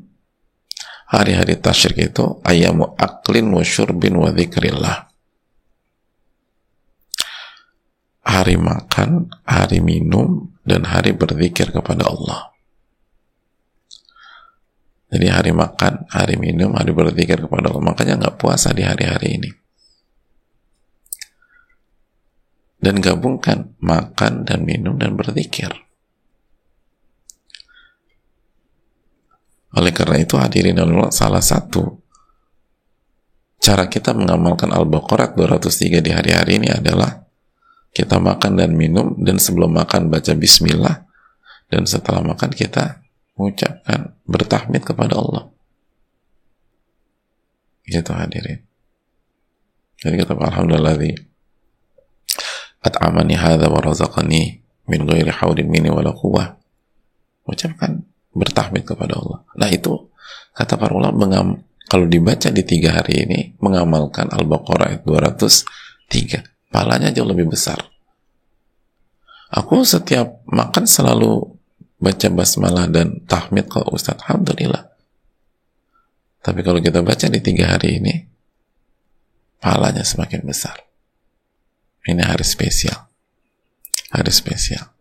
hari-hari 1.08 1.60
tasyrik 1.60 2.12
itu 2.12 2.40
ayamu 2.44 2.96
aklin 2.96 3.52
wa 3.52 3.60
syurbin 3.60 4.16
wa 4.16 4.32
zikrillah. 4.32 5.12
Hari 8.28 8.60
makan, 8.60 9.32
hari 9.44 9.80
minum, 9.80 10.52
dan 10.64 10.84
hari 10.84 11.16
berzikir 11.16 11.72
kepada 11.72 12.08
Allah. 12.08 12.57
Jadi 15.08 15.26
hari 15.32 15.52
makan, 15.56 16.04
hari 16.12 16.36
minum, 16.36 16.76
hari 16.76 16.92
berzikir 16.92 17.40
kepada 17.40 17.72
Allah. 17.72 17.80
Makanya 17.80 18.14
nggak 18.20 18.36
puasa 18.36 18.76
di 18.76 18.84
hari-hari 18.84 19.40
ini. 19.40 19.50
Dan 22.78 23.00
gabungkan 23.00 23.72
makan 23.80 24.44
dan 24.44 24.68
minum 24.68 25.00
dan 25.00 25.16
berzikir. 25.16 25.72
Oleh 29.74 29.92
karena 29.92 30.20
itu 30.20 30.36
hadirin 30.36 30.80
Allah 30.80 31.12
salah 31.12 31.42
satu 31.44 32.00
cara 33.58 33.90
kita 33.90 34.16
mengamalkan 34.16 34.72
Al-Baqarah 34.72 35.36
203 35.36 36.00
di 36.00 36.10
hari-hari 36.14 36.62
ini 36.62 36.68
adalah 36.72 37.28
kita 37.92 38.16
makan 38.16 38.56
dan 38.56 38.72
minum 38.72 39.16
dan 39.20 39.36
sebelum 39.36 39.74
makan 39.74 40.08
baca 40.08 40.32
bismillah 40.32 41.04
dan 41.68 41.84
setelah 41.84 42.24
makan 42.24 42.52
kita 42.54 43.02
mengucapkan 43.38 44.18
bertahmid 44.26 44.82
kepada 44.82 45.14
Allah. 45.14 45.48
Gitu 47.86 48.10
hadirin. 48.12 48.66
Jadi 49.98 50.14
kata 50.20 50.34
Alhamdulillah 50.36 50.98
at'amani 52.84 53.34
hadha 53.34 53.66
wa 53.70 53.80
razaqani 53.82 54.62
min 54.90 55.00
ghairi 55.06 55.30
hawlin 55.30 55.70
minni 55.70 55.88
wala 55.88 56.12
quwwah. 56.12 56.58
Ucapkan 57.48 58.04
bertahmid 58.36 58.84
kepada 58.84 59.16
Allah. 59.16 59.40
Nah 59.56 59.70
itu 59.72 60.12
kata 60.52 60.76
para 60.76 60.92
ulama 60.92 61.26
mengam, 61.26 61.64
kalau 61.88 62.04
dibaca 62.04 62.52
di 62.52 62.60
tiga 62.62 62.92
hari 62.92 63.24
ini 63.24 63.56
mengamalkan 63.64 64.28
Al-Baqarah 64.28 65.00
203 65.02 66.68
pahalanya 66.68 67.08
jauh 67.10 67.24
lebih 67.24 67.48
besar. 67.48 67.80
Aku 69.48 69.80
setiap 69.80 70.44
makan 70.44 70.84
selalu 70.84 71.57
baca 71.98 72.28
basmalah 72.30 72.86
dan 72.90 73.22
tahmid 73.26 73.66
kalau 73.66 73.90
Ustadz 73.94 74.22
Alhamdulillah 74.26 74.86
tapi 76.42 76.62
kalau 76.62 76.78
kita 76.78 77.02
baca 77.02 77.26
di 77.26 77.40
tiga 77.42 77.74
hari 77.74 77.98
ini 77.98 78.14
pahalanya 79.58 80.06
semakin 80.06 80.46
besar 80.46 80.78
ini 82.06 82.22
hari 82.22 82.46
spesial 82.46 83.10
hari 84.14 84.30
spesial 84.30 84.94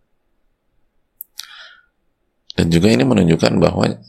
dan 2.58 2.74
juga 2.74 2.90
ini 2.90 3.06
menunjukkan 3.06 3.54
bahwa 3.62 4.02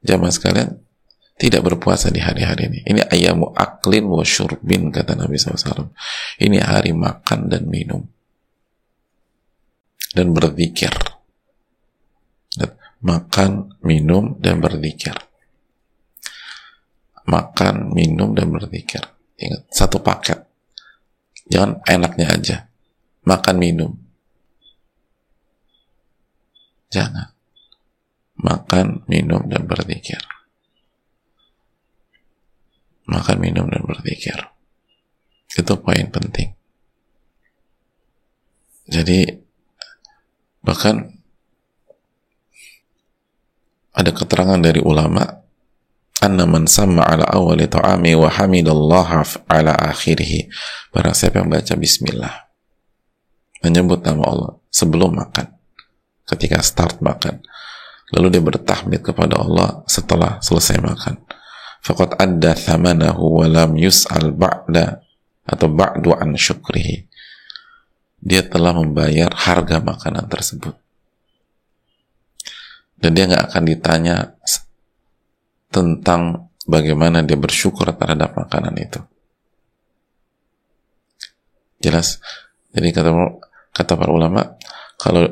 jamaah 0.00 0.32
sekalian 0.32 0.80
tidak 1.36 1.68
berpuasa 1.68 2.08
di 2.08 2.20
hari-hari 2.20 2.72
ini. 2.72 2.80
Ini 2.88 3.00
ayamu 3.12 3.52
aklin 3.52 4.08
wa 4.08 4.24
syurbin 4.24 4.88
kata 4.88 5.12
Nabi 5.12 5.36
SAW. 5.36 5.92
Ini 6.40 6.64
hari 6.64 6.96
makan 6.96 7.52
dan 7.52 7.68
minum. 7.68 8.08
Dan 10.16 10.32
berzikir 10.32 10.88
makan, 13.02 13.76
minum, 13.84 14.38
dan 14.40 14.60
berzikir. 14.62 15.16
Makan, 17.26 17.90
minum, 17.92 18.32
dan 18.32 18.48
berzikir. 18.54 19.02
Ingat, 19.36 19.68
satu 19.68 20.00
paket. 20.00 20.46
Jangan 21.50 21.82
enaknya 21.86 22.26
aja. 22.30 22.56
Makan, 23.26 23.56
minum. 23.58 23.92
Jangan. 26.90 27.34
makan, 28.36 29.08
minum, 29.08 29.48
dan 29.48 29.64
berzikir. 29.64 30.20
Makan, 33.08 33.36
minum, 33.40 33.64
dan 33.72 33.80
berzikir. 33.80 34.36
Itu 35.56 35.80
poin 35.80 36.04
penting. 36.12 36.52
Jadi, 38.92 39.24
bahkan 40.60 41.15
ada 43.96 44.12
keterangan 44.12 44.60
dari 44.60 44.84
ulama 44.84 45.24
anna 46.20 46.44
man 46.44 46.68
sama 46.68 47.00
ala 47.00 47.24
awali 47.32 47.64
ta'ami 47.64 48.12
wa 48.12 48.28
hamidallah 48.28 49.24
ala 49.48 49.72
akhirih. 49.72 50.52
Barang 50.92 51.16
siapa 51.16 51.40
yang 51.40 51.48
baca 51.48 51.72
bismillah 51.74 52.44
menyebut 53.64 54.04
nama 54.04 54.22
Allah 54.28 54.52
sebelum 54.68 55.16
makan 55.16 55.48
ketika 56.28 56.60
start 56.60 57.00
makan 57.00 57.40
lalu 58.12 58.36
dia 58.36 58.42
bertahmid 58.44 59.00
kepada 59.00 59.40
Allah 59.40 59.82
setelah 59.88 60.38
selesai 60.44 60.78
makan. 60.78 61.16
Faqad 61.82 62.18
adda 62.18 62.52
thamanahu 62.54 63.42
wa 63.42 63.46
lam 63.48 63.74
yus'al 63.78 64.34
ba'da 64.34 65.02
atau 65.46 65.70
ba'du 65.70 66.14
an 66.18 66.34
syukrihi. 66.34 67.06
Dia 68.18 68.42
telah 68.42 68.74
membayar 68.74 69.30
harga 69.30 69.78
makanan 69.78 70.26
tersebut 70.26 70.85
dan 72.96 73.10
dia 73.12 73.24
nggak 73.28 73.52
akan 73.52 73.62
ditanya 73.68 74.16
tentang 75.68 76.48
bagaimana 76.66 77.22
dia 77.22 77.38
bersyukur 77.38 77.86
terhadap 77.92 78.34
makanan 78.34 78.74
itu. 78.80 79.00
Jelas? 81.80 82.18
Jadi 82.72 82.88
kata 82.90 83.10
kata 83.72 83.92
para 83.94 84.12
ulama, 84.12 84.56
kalau 84.96 85.28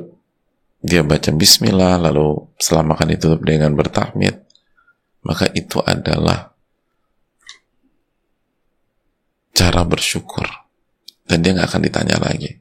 dia 0.84 1.00
baca 1.00 1.32
bismillah 1.32 1.96
lalu 1.96 2.44
setelah 2.60 2.94
makan 2.94 3.16
ditutup 3.16 3.40
dengan 3.42 3.72
bertahmid, 3.72 4.36
maka 5.24 5.48
itu 5.56 5.80
adalah 5.80 6.52
cara 9.56 9.82
bersyukur. 9.82 10.44
Dan 11.24 11.40
dia 11.40 11.56
nggak 11.56 11.72
akan 11.72 11.82
ditanya 11.88 12.16
lagi 12.20 12.52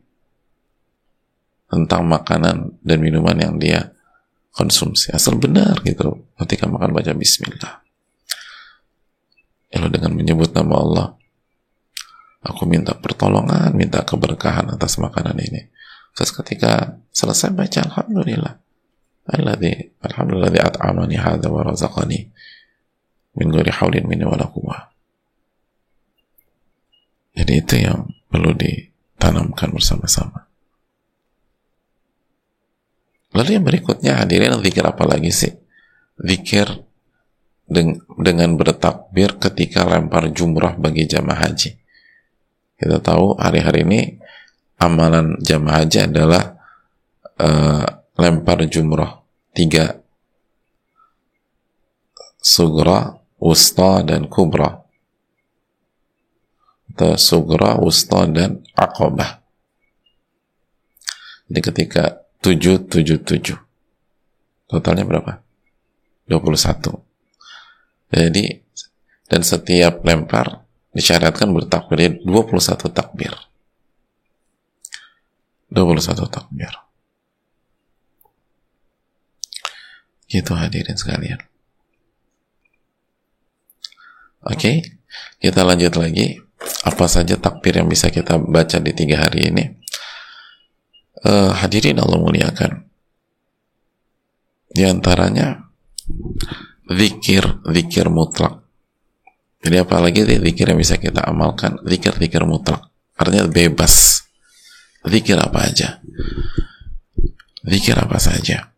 tentang 1.67 2.05
makanan 2.05 2.79
dan 2.86 2.98
minuman 3.01 3.33
yang 3.33 3.57
dia 3.57 3.92
konsumsi 4.53 5.10
asal 5.10 5.41
benar 5.41 5.81
gitu 5.81 6.29
ketika 6.45 6.69
makan 6.69 6.93
baca 6.93 7.12
bismillah. 7.17 7.81
Lalu 9.74 9.88
dengan 9.89 10.13
menyebut 10.13 10.53
nama 10.53 10.75
Allah 10.77 11.07
aku 12.45 12.69
minta 12.69 12.93
pertolongan 12.93 13.74
minta 13.74 14.05
keberkahan 14.05 14.69
atas 14.69 15.01
makanan 15.01 15.36
ini. 15.41 15.67
Terus 16.13 16.29
ketika 16.29 17.01
selesai 17.10 17.50
baca 17.51 17.81
alhamdulillah. 17.81 18.62
Alladzi 19.24 19.98
alhamdulillah 20.03 20.51
at'amani 20.67 21.17
hadza 21.17 21.50
wa 21.50 21.65
razaqani 21.65 22.29
min 23.33 23.48
ghairi 23.50 23.72
haulin 23.74 24.05
minni 24.05 24.27
wala 24.27 24.45
jadi 27.33 27.53
itu 27.65 27.75
yang 27.81 28.13
perlu 28.29 28.53
ditanamkan 28.53 29.74
bersama-sama 29.74 30.45
Lalu 33.34 33.50
yang 33.58 33.66
berikutnya 33.66 34.22
hadirin 34.22 34.54
zikir 34.62 34.86
apa 34.86 35.04
lagi 35.10 35.34
sih? 35.34 35.54
Zikir 36.22 36.70
deng 37.66 38.06
dengan 38.22 38.54
bertakbir 38.54 39.42
ketika 39.42 39.82
lempar 39.90 40.30
jumrah 40.30 40.78
bagi 40.78 41.10
jamaah 41.10 41.50
haji. 41.50 41.74
Kita 42.78 43.02
tahu 43.02 43.34
hari-hari 43.42 43.82
ini 43.90 44.02
amalan 44.78 45.41
jamaah 45.41 45.82
haji 45.82 45.98
adalah 46.13 46.62
uh, 47.41 47.86
lempar 48.22 48.62
jumrah 48.69 49.26
tiga 49.58 49.98
sugra, 52.43 53.17
wusta, 53.39 54.04
dan 54.04 54.28
kubra 54.28 54.84
atau 56.93 57.17
sugra, 57.17 57.80
wusta, 57.82 58.30
dan 58.30 58.62
akobah. 58.78 59.41
Jadi 61.50 61.60
ketika 61.63 62.22
777. 62.43 63.56
Totalnya 64.67 65.08
berapa? 65.08 65.39
21. 66.27 66.99
Jadi 68.13 68.43
dan 69.32 69.41
setiap 69.41 70.06
lempar 70.06 70.62
disyaratkan 70.93 71.49
bertakbir 71.49 72.21
21 72.21 72.91
takbir. 72.93 73.34
21 75.73 76.29
takbir. 76.29 76.73
Gitu 80.29 80.51
hadirin 80.53 80.97
sekalian. 80.97 81.41
Oke, 84.43 84.60
okay, 84.60 84.75
kita 85.39 85.63
lanjut 85.63 85.95
lagi. 85.95 86.38
Apa 86.84 87.08
saja 87.08 87.36
takbir 87.39 87.79
yang 87.79 87.88
bisa 87.88 88.12
kita 88.12 88.39
baca 88.39 88.79
di 88.79 88.91
tiga 88.91 89.23
hari 89.23 89.51
ini? 89.51 89.83
Uh, 91.23 91.51
hadirin 91.55 91.99
Allah 91.99 92.19
muliakan. 92.19 92.83
Di 94.73 94.83
antaranya 94.89 95.69
zikir 96.89 97.63
zikir 97.69 98.09
mutlak. 98.12 98.65
Jadi 99.63 99.79
apalagi 99.79 100.27
zikir 100.27 100.75
yang 100.75 100.79
bisa 100.81 100.99
kita 100.99 101.23
amalkan? 101.23 101.79
Zikir 101.88 102.19
zikir 102.19 102.43
mutlak. 102.43 102.91
Artinya 103.15 103.47
bebas. 103.47 104.25
Zikir 105.03 105.39
apa 105.39 105.71
aja? 105.71 106.03
Zikir 107.63 107.95
apa 107.95 108.19
saja? 108.19 108.71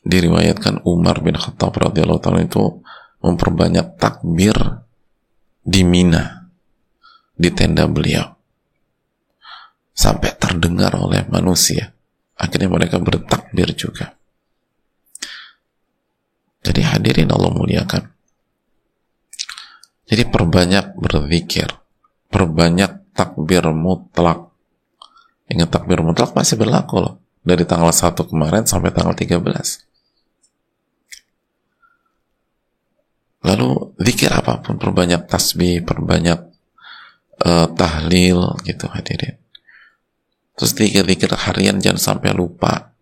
Diriwayatkan 0.00 0.84
Umar 0.88 1.20
bin 1.20 1.36
Khattab 1.36 1.76
radhiyallahu 1.76 2.20
taala 2.20 2.44
itu 2.44 2.80
memperbanyak 3.20 4.00
takbir 4.00 4.56
di 5.60 5.84
Mina 5.84 6.39
di 7.40 7.48
tenda 7.56 7.88
beliau. 7.88 8.36
Sampai 9.96 10.36
terdengar 10.36 10.92
oleh 11.00 11.24
manusia. 11.32 11.96
Akhirnya 12.36 12.68
mereka 12.68 13.00
bertakbir 13.00 13.72
juga. 13.72 14.12
Jadi 16.60 16.80
hadirin 16.84 17.32
Allah 17.32 17.52
muliakan. 17.52 18.04
Jadi 20.04 20.22
perbanyak 20.28 21.00
berzikir. 21.00 21.68
Perbanyak 22.28 23.16
takbir 23.16 23.64
mutlak. 23.72 24.52
Ingat 25.48 25.68
takbir 25.72 26.04
mutlak 26.04 26.36
masih 26.36 26.60
berlaku 26.60 27.00
loh. 27.00 27.14
Dari 27.40 27.64
tanggal 27.64 27.88
1 27.88 28.12
kemarin 28.28 28.68
sampai 28.68 28.92
tanggal 28.92 29.16
13 29.16 29.88
lalu 33.40 33.96
zikir 33.96 34.28
apa 34.28 34.60
pun 34.60 34.76
perbanyak 34.76 35.24
tasbih 35.24 35.80
perbanyak 35.80 36.49
uh, 37.44 37.68
tahlil 37.72 38.56
gitu 38.64 38.86
hadirin. 38.88 39.40
Terus 40.56 40.76
zikir-zikir 40.76 41.32
harian 41.32 41.80
jangan 41.80 42.20
sampai 42.20 42.36
lupa. 42.36 42.92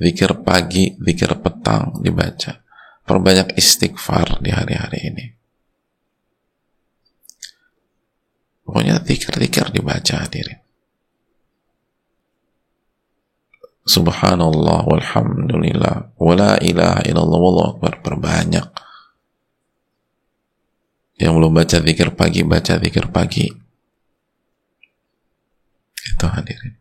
Zikir 0.00 0.32
pagi, 0.40 0.96
zikir 0.96 1.36
petang 1.44 2.00
dibaca. 2.00 2.64
Perbanyak 3.04 3.52
istighfar 3.60 4.40
di 4.40 4.48
hari-hari 4.48 4.98
ini. 5.12 5.24
Pokoknya 8.64 9.02
zikir-zikir 9.04 9.76
dibaca 9.76 10.24
hadirin. 10.24 10.62
Subhanallah 13.84 14.86
walhamdulillah 14.86 16.14
wala 16.16 16.56
ilaha 16.62 17.02
illallah 17.04 17.40
wallahu 17.42 17.68
akbar. 17.76 17.92
Perbanyak 18.00 18.66
yang 21.20 21.36
belum 21.36 21.52
baca 21.52 21.76
zikir 21.84 22.16
pagi 22.16 22.40
baca 22.42 22.80
zikir 22.80 23.12
pagi. 23.12 23.46
Itu 26.00 26.26
hadirin. 26.26 26.74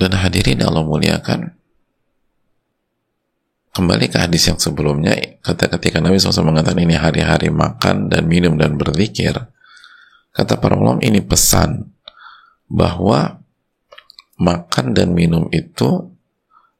Dan 0.00 0.16
hadirin 0.16 0.64
Allah 0.64 0.82
muliakan. 0.82 1.52
Kembali 3.72 4.04
ke 4.08 4.20
hadis 4.20 4.48
yang 4.48 4.60
sebelumnya 4.60 5.16
kata 5.40 5.72
ketika 5.76 5.96
Nabi 6.00 6.20
SAW 6.20 6.44
mengatakan 6.52 6.84
ini 6.84 6.92
hari-hari 6.92 7.48
makan 7.48 8.12
dan 8.12 8.28
minum 8.28 8.60
dan 8.60 8.76
berzikir 8.76 9.32
kata 10.32 10.60
para 10.60 10.76
ulama 10.76 11.00
ini 11.00 11.24
pesan 11.24 11.88
bahwa 12.68 13.40
makan 14.36 14.92
dan 14.92 15.16
minum 15.16 15.48
itu 15.56 16.11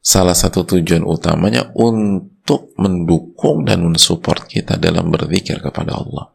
salah 0.02 0.34
satu 0.34 0.66
tujuan 0.66 1.06
utamanya 1.06 1.70
untuk 1.78 2.74
mendukung 2.74 3.62
dan 3.62 3.86
mensupport 3.86 4.42
kita 4.50 4.74
dalam 4.76 5.14
berzikir 5.14 5.62
kepada 5.62 5.94
Allah. 5.94 6.34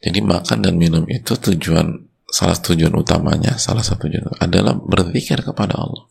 Jadi 0.00 0.24
makan 0.24 0.64
dan 0.64 0.80
minum 0.80 1.04
itu 1.04 1.36
tujuan 1.36 2.08
salah 2.24 2.56
tujuan 2.56 2.96
utamanya, 2.96 3.60
salah 3.60 3.84
satu 3.84 4.08
tujuan 4.08 4.40
adalah 4.40 4.72
berzikir 4.72 5.44
kepada 5.44 5.76
Allah. 5.76 6.08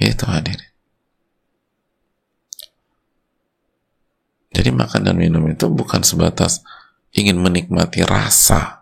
Itu 0.00 0.24
hadir. 0.24 0.56
Jadi 4.56 4.72
makan 4.72 5.04
dan 5.04 5.20
minum 5.20 5.44
itu 5.52 5.68
bukan 5.68 6.00
sebatas 6.00 6.64
ingin 7.12 7.36
menikmati 7.36 8.00
rasa 8.08 8.75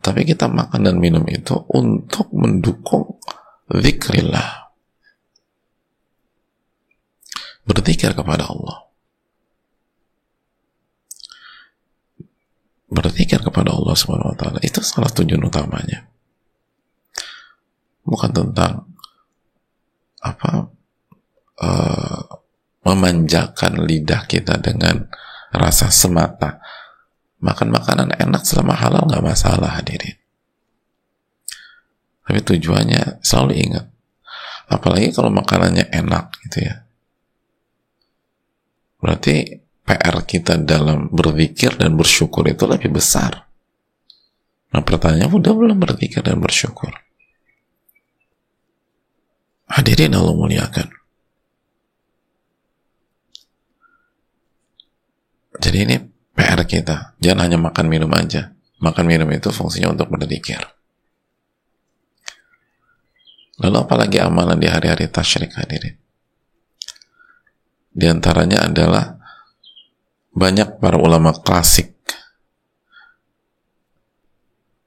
tapi 0.00 0.24
kita 0.24 0.48
makan 0.48 0.80
dan 0.88 0.96
minum 0.96 1.24
itu 1.28 1.60
untuk 1.76 2.32
mendukung 2.32 3.20
zikrillah. 3.68 4.72
Berzikir 7.68 8.16
kepada 8.16 8.48
Allah. 8.48 8.88
Berzikir 12.90 13.38
kepada 13.44 13.70
Allah 13.76 13.94
Subhanahu 13.94 14.34
wa 14.34 14.38
taala. 14.40 14.58
Itu 14.64 14.80
salah 14.82 15.12
tujuan 15.12 15.44
utamanya. 15.46 16.08
Bukan 18.02 18.32
tentang 18.32 18.88
apa 20.24 20.66
uh, 21.60 22.22
memanjakan 22.88 23.84
lidah 23.84 24.24
kita 24.24 24.56
dengan 24.58 25.06
rasa 25.52 25.92
semata 25.92 26.58
makan 27.40 27.72
makanan 27.72 28.12
enak 28.16 28.44
selama 28.44 28.76
halal 28.76 29.08
nggak 29.08 29.24
masalah 29.24 29.80
hadirin. 29.80 30.16
Tapi 32.28 32.40
tujuannya 32.46 33.24
selalu 33.24 33.52
ingat. 33.58 33.86
Apalagi 34.70 35.10
kalau 35.10 35.34
makanannya 35.34 35.90
enak 35.90 36.30
gitu 36.46 36.62
ya. 36.62 36.86
Berarti 39.02 39.58
PR 39.82 40.16
kita 40.22 40.54
dalam 40.62 41.10
berzikir 41.10 41.74
dan 41.74 41.98
bersyukur 41.98 42.46
itu 42.46 42.70
lebih 42.70 42.94
besar. 42.94 43.50
Nah 44.70 44.82
pertanyaannya 44.86 45.26
udah 45.26 45.52
belum 45.56 45.76
berzikir 45.82 46.22
dan 46.22 46.38
bersyukur. 46.38 46.94
Hadirin 49.66 50.14
Allah 50.14 50.34
muliakan. 50.36 50.88
Jadi 55.58 55.78
ini 55.82 55.96
PR 56.40 56.64
kita. 56.64 57.12
Jangan 57.20 57.40
hanya 57.44 57.58
makan 57.60 57.86
minum 57.92 58.08
aja. 58.16 58.56
Makan 58.80 59.04
minum 59.04 59.28
itu 59.28 59.52
fungsinya 59.52 59.92
untuk 59.92 60.08
berzikir. 60.08 60.64
Lalu 63.60 63.76
apalagi 63.76 64.16
amalan 64.24 64.56
di 64.56 64.72
hari-hari 64.72 65.04
tasyrik 65.12 65.52
hadirin? 65.52 66.00
Di 67.92 68.08
antaranya 68.08 68.64
adalah 68.64 69.20
banyak 70.32 70.80
para 70.80 70.96
ulama 70.96 71.36
klasik 71.36 71.92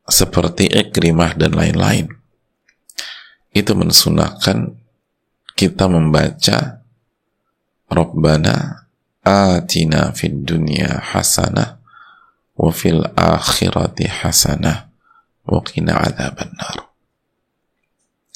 seperti 0.09 0.73
Ikrimah 0.73 1.37
dan 1.37 1.53
lain-lain 1.53 2.09
itu 3.53 3.71
mensunahkan 3.77 4.73
kita 5.53 5.85
membaca 5.85 6.81
Rabbana 7.93 8.82
atina 9.23 10.11
fid 10.11 10.43
dunya 10.43 10.99
hasanah 10.99 11.79
wa 12.59 12.69
fil 12.69 13.01
akhirati 13.15 14.05
hasanah 14.07 14.91
wa 15.47 15.59
qina 15.63 15.95
adzaban 15.97 16.51
nar 16.55 16.93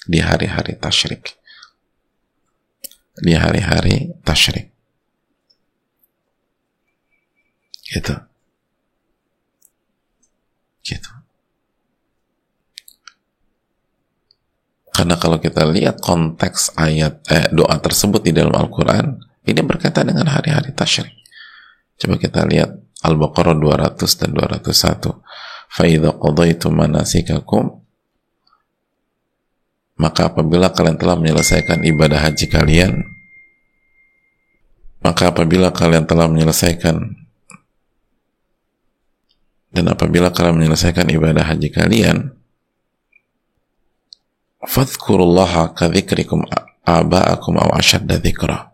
di 0.08 0.24
hari-hari 0.24 0.80
tasyrik. 0.80 1.36
Di 3.20 3.36
hari-hari 3.36 4.16
tasyrik. 4.24 4.72
Gitu. 7.88 8.16
Gitu. 10.88 11.12
Karena 14.96 15.16
kalau 15.20 15.38
kita 15.38 15.68
lihat 15.68 16.02
konteks 16.02 16.74
ayat 16.80 17.22
eh, 17.30 17.52
doa 17.54 17.78
tersebut 17.78 18.24
di 18.24 18.32
dalam 18.34 18.56
Al-Quran 18.56 19.27
ini 19.48 19.64
berkaitan 19.64 20.12
dengan 20.12 20.28
hari-hari 20.28 20.76
tasyrik. 20.76 21.16
Coba 21.96 22.20
kita 22.20 22.44
lihat 22.44 22.84
Al-Baqarah 23.00 23.56
200 23.56 24.20
dan 24.20 24.30
201. 24.36 25.24
فَإِذَا 25.68 26.20
قَضَيْتُمْ 26.20 26.72
manasikakum 26.72 27.84
Maka 29.98 30.30
apabila 30.30 30.70
kalian 30.70 31.00
telah 31.00 31.18
menyelesaikan 31.18 31.82
ibadah 31.82 32.22
haji 32.22 32.46
kalian, 32.54 33.02
maka 35.02 35.34
apabila 35.34 35.74
kalian 35.74 36.06
telah 36.06 36.30
menyelesaikan 36.30 37.18
dan 39.74 39.86
apabila 39.90 40.30
kalian 40.30 40.62
menyelesaikan 40.62 41.10
ibadah 41.10 41.50
haji 41.50 41.70
kalian, 41.74 42.38
فَذْكُرُ 44.62 45.20
kadzikrikum 45.74 46.46
aba'akum 46.86 47.54
aw 47.58 47.70
أَوْ 47.78 47.82
dzikra 48.06 48.67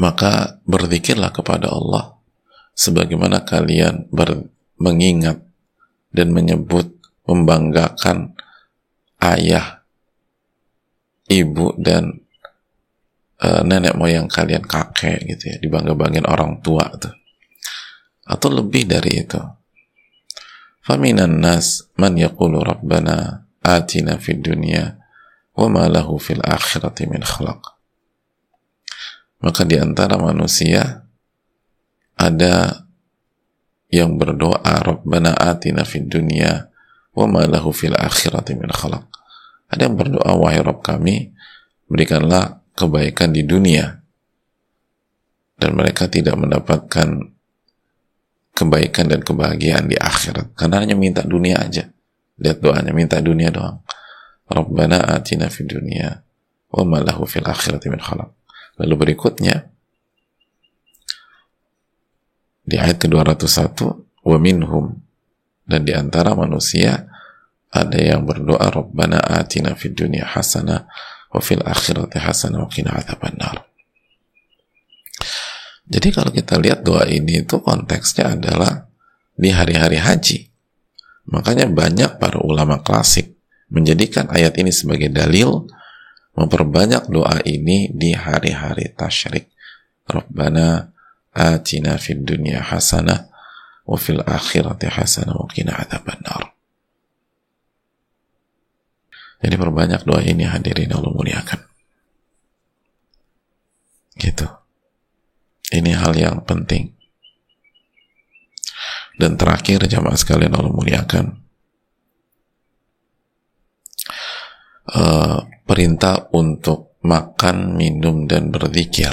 maka 0.00 0.62
berzikirlah 0.64 1.34
kepada 1.34 1.68
Allah 1.68 2.16
sebagaimana 2.72 3.44
kalian 3.44 4.08
ber, 4.08 4.48
mengingat 4.80 5.44
dan 6.12 6.32
menyebut 6.32 6.88
membanggakan 7.28 8.36
ayah 9.20 9.84
ibu 11.28 11.76
dan 11.78 12.24
uh, 13.40 13.62
nenek 13.64 13.96
moyang 13.96 14.28
kalian 14.28 14.64
kakek 14.64 15.22
gitu 15.28 15.52
ya 15.52 15.56
dibangga-banggain 15.60 16.28
orang 16.28 16.60
tua 16.60 16.88
tuh. 16.96 17.14
Atau 18.22 18.54
lebih 18.54 18.86
dari 18.86 19.22
itu. 19.24 19.40
Faminan 20.82 21.38
nas 21.38 21.86
man 21.94 22.18
yaqulu 22.18 22.58
rabbana 22.64 23.46
atina 23.62 24.18
fid 24.18 24.42
dunya 24.42 24.98
wa 25.54 25.70
ma 25.70 25.86
lahu 25.86 26.18
fil 26.18 26.42
akhirati 26.42 27.06
min 27.06 27.22
khalaq 27.22 27.71
maka 29.42 29.66
di 29.66 29.74
antara 29.74 30.14
manusia 30.22 31.02
ada 32.14 32.86
yang 33.90 34.14
berdoa 34.14 34.62
Rabbana 34.62 35.34
atina 35.34 35.82
fid 35.82 36.06
dunya 36.06 36.70
wa 37.12 37.26
ma 37.26 37.42
lahu 37.44 37.74
fil 37.74 37.92
akhirati 37.92 38.54
min 38.54 38.70
khalaq. 38.70 39.02
Ada 39.68 39.90
yang 39.90 39.98
berdoa 39.98 40.30
wahai 40.38 40.62
Rabb 40.62 40.80
kami 40.80 41.34
berikanlah 41.90 42.62
kebaikan 42.78 43.34
di 43.34 43.42
dunia. 43.42 43.98
Dan 45.58 45.78
mereka 45.78 46.08
tidak 46.10 46.34
mendapatkan 46.38 47.22
kebaikan 48.56 49.06
dan 49.06 49.20
kebahagiaan 49.22 49.86
di 49.86 49.94
akhirat. 49.94 50.56
Karena 50.58 50.82
hanya 50.82 50.96
minta 50.98 51.22
dunia 51.22 51.62
aja. 51.62 51.86
Lihat 52.40 52.58
doanya 52.58 52.90
minta 52.90 53.22
dunia 53.22 53.52
doang. 53.52 53.78
Rabbana 54.48 55.18
atina 55.18 55.50
fid 55.52 55.70
dunya 55.70 56.24
wa 56.72 56.82
ma 56.82 56.98
lahu 57.04 57.28
fil 57.28 57.44
akhirati 57.44 57.92
min 57.92 58.00
khalaq 58.00 58.41
Lalu 58.82 58.94
berikutnya 58.98 59.70
di 62.66 62.74
ayat 62.78 62.98
ke-201 62.98 63.78
wa 64.26 64.38
minhum 64.42 64.98
dan 65.62 65.86
di 65.86 65.94
antara 65.94 66.34
manusia 66.34 67.06
ada 67.70 67.94
yang 67.94 68.26
berdoa 68.26 68.74
Rabbana 68.74 69.22
atina 69.22 69.78
fid 69.78 69.94
dunya 69.94 70.26
hasanah 70.26 70.90
wa 71.30 71.40
fil 71.40 71.62
akhirati 71.62 72.18
hasanah 72.18 72.66
wa 72.66 72.68
qina 72.68 72.98
adzabannar. 72.98 73.70
Jadi 75.86 76.08
kalau 76.10 76.34
kita 76.34 76.58
lihat 76.58 76.82
doa 76.82 77.06
ini 77.06 77.46
itu 77.46 77.62
konteksnya 77.62 78.34
adalah 78.34 78.90
di 79.38 79.54
hari-hari 79.54 80.02
haji. 80.02 80.50
Makanya 81.30 81.70
banyak 81.70 82.18
para 82.18 82.42
ulama 82.42 82.82
klasik 82.82 83.38
menjadikan 83.70 84.26
ayat 84.28 84.58
ini 84.58 84.74
sebagai 84.74 85.06
dalil 85.08 85.70
memperbanyak 86.32 87.08
doa 87.12 87.40
ini 87.44 87.92
di 87.92 88.16
hari-hari 88.16 88.92
tasyrik. 88.92 89.52
Rabbana 90.08 90.92
atina 91.32 91.96
fid 91.96 92.24
dunya 92.24 92.60
hasanah 92.60 93.28
wa 93.86 93.96
fil 93.96 94.20
akhirati 94.24 94.88
hasanah 94.88 95.36
wa 95.36 95.46
qina 95.48 95.76
adzabannar. 95.76 96.52
Jadi 99.42 99.54
perbanyak 99.58 100.06
doa 100.06 100.22
ini 100.22 100.46
hadirin 100.46 100.94
Allah 100.94 101.10
muliakan. 101.10 101.60
Gitu. 104.14 104.46
Ini 105.74 105.98
hal 105.98 106.14
yang 106.14 106.46
penting. 106.46 106.94
Dan 109.18 109.34
terakhir 109.34 109.82
jamaah 109.90 110.14
sekalian 110.14 110.54
Allah 110.54 110.70
muliakan. 110.70 111.42
Uh, 114.92 115.42
perintah 115.62 116.28
untuk 116.34 116.98
makan, 117.02 117.74
minum, 117.74 118.26
dan 118.30 118.50
berzikir. 118.50 119.12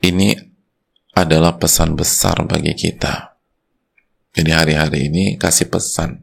Ini 0.00 0.38
adalah 1.16 1.56
pesan 1.56 1.96
besar 1.96 2.44
bagi 2.44 2.76
kita. 2.76 3.36
Jadi 4.36 4.50
hari-hari 4.52 5.08
ini 5.08 5.24
kasih 5.40 5.72
pesan 5.72 6.20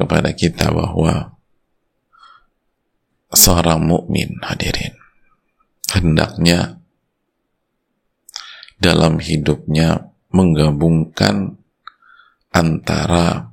kepada 0.00 0.32
kita 0.32 0.72
bahwa 0.72 1.36
seorang 3.30 3.84
mukmin 3.84 4.40
hadirin 4.40 4.96
hendaknya 5.92 6.80
dalam 8.80 9.20
hidupnya 9.20 10.08
menggabungkan 10.32 11.60
antara 12.48 13.49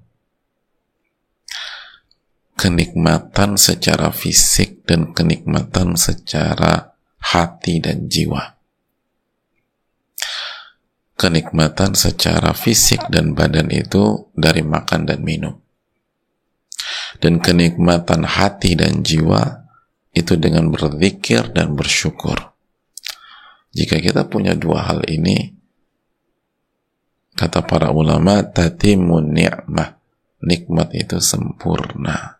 kenikmatan 2.57 3.53
secara 3.53 4.09
fisik 4.09 4.81
dan 4.89 5.13
kenikmatan 5.13 5.93
secara 5.93 6.97
hati 7.21 7.77
dan 7.77 8.09
jiwa. 8.09 8.57
Kenikmatan 11.17 11.93
secara 11.93 12.57
fisik 12.57 13.05
dan 13.13 13.37
badan 13.37 13.69
itu 13.69 14.33
dari 14.33 14.65
makan 14.65 15.05
dan 15.05 15.21
minum. 15.21 15.53
Dan 17.21 17.41
kenikmatan 17.41 18.25
hati 18.25 18.73
dan 18.73 19.05
jiwa 19.05 19.65
itu 20.13 20.33
dengan 20.37 20.69
berzikir 20.73 21.53
dan 21.53 21.77
bersyukur. 21.77 22.37
Jika 23.73 24.01
kita 24.01 24.25
punya 24.29 24.57
dua 24.57 24.85
hal 24.89 25.05
ini, 25.09 25.53
kata 27.37 27.65
para 27.65 27.93
ulama, 27.93 28.41
tatimun 28.41 29.33
ni'mah. 29.33 29.97
Nikmat 30.37 30.93
itu 30.93 31.17
sempurna. 31.17 32.36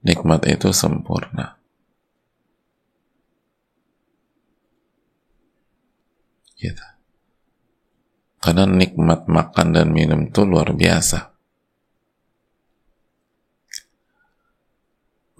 Nikmat 0.00 0.48
itu 0.48 0.72
sempurna. 0.72 1.60
Gitu. 6.60 6.86
Karena 8.40 8.64
nikmat 8.64 9.28
makan 9.28 9.76
dan 9.76 9.92
minum 9.92 10.28
itu 10.28 10.44
luar 10.44 10.72
biasa. 10.72 11.32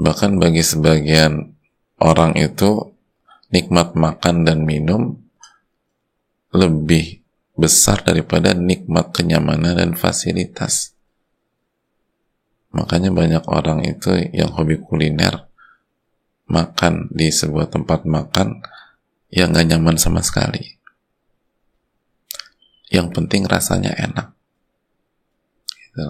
Bahkan 0.01 0.41
bagi 0.41 0.65
sebagian 0.65 1.53
orang 2.01 2.37
itu 2.41 2.97
nikmat 3.53 3.93
makan 3.93 4.49
dan 4.49 4.65
minum 4.65 5.21
lebih 6.57 7.21
besar 7.53 8.01
daripada 8.01 8.57
nikmat 8.57 9.13
kenyamanan 9.13 9.77
dan 9.77 9.93
fasilitas. 9.93 10.97
Makanya 12.71 13.11
banyak 13.11 13.45
orang 13.51 13.83
itu 13.83 14.15
yang 14.31 14.55
hobi 14.55 14.79
kuliner 14.79 15.51
makan 16.47 17.11
di 17.11 17.31
sebuah 17.31 17.71
tempat 17.71 18.07
makan 18.07 18.63
yang 19.31 19.55
gak 19.55 19.67
nyaman 19.71 19.99
sama 19.99 20.23
sekali. 20.23 20.79
Yang 22.91 23.15
penting 23.15 23.47
rasanya 23.47 23.95
enak. 23.95 24.35
Gitu 25.71 26.03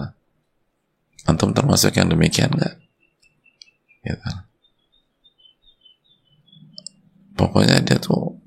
Antum 1.29 1.53
termasuk 1.53 1.93
yang 1.97 2.09
demikian 2.09 2.53
gak? 2.53 2.77
Gitu 4.05 4.29
Pokoknya 7.37 7.81
dia 7.81 7.97
tuh 7.97 8.37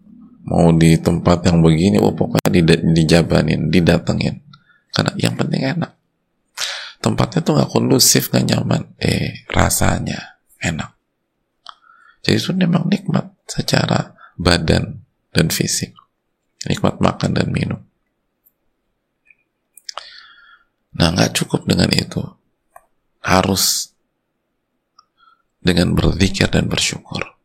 mau 0.46 0.70
di 0.70 0.94
tempat 1.02 1.42
yang 1.50 1.58
begini, 1.66 1.98
oh 1.98 2.14
pokoknya 2.14 2.62
dijabanin, 2.94 3.74
didatengin. 3.74 4.38
Karena 4.94 5.10
yang 5.18 5.34
penting 5.34 5.66
enak 5.66 6.03
tempatnya 7.04 7.44
tuh 7.44 7.60
nggak 7.60 7.68
kondusif 7.68 8.32
nggak 8.32 8.46
nyaman. 8.48 8.82
Eh 8.96 9.44
rasanya 9.52 10.40
enak. 10.56 10.96
Jadi 12.24 12.40
itu 12.40 12.56
memang 12.56 12.88
nikmat 12.88 13.36
secara 13.44 14.16
badan 14.40 15.04
dan 15.36 15.52
fisik. 15.52 15.92
Nikmat 16.64 17.04
makan 17.04 17.36
dan 17.36 17.52
minum. 17.52 17.84
Nah 20.96 21.12
nggak 21.12 21.36
cukup 21.36 21.68
dengan 21.68 21.92
itu. 21.92 22.24
Harus 23.20 23.92
dengan 25.60 25.92
berzikir 25.92 26.48
dan 26.48 26.72
bersyukur. 26.72 27.36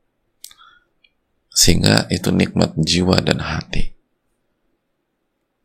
Sehingga 1.51 2.07
itu 2.07 2.31
nikmat 2.31 2.79
jiwa 2.79 3.19
dan 3.19 3.43
hati. 3.43 3.91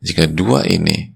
Jika 0.03 0.27
dua 0.27 0.67
ini 0.67 1.14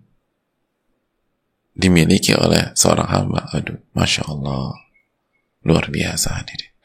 dimiliki 1.80 2.36
oleh 2.36 2.76
seorang 2.76 3.08
hamba. 3.08 3.48
Aduh, 3.56 3.80
masya 3.96 4.28
Allah, 4.28 4.76
luar 5.64 5.88
biasa 5.88 6.44
hadirin. 6.44 6.76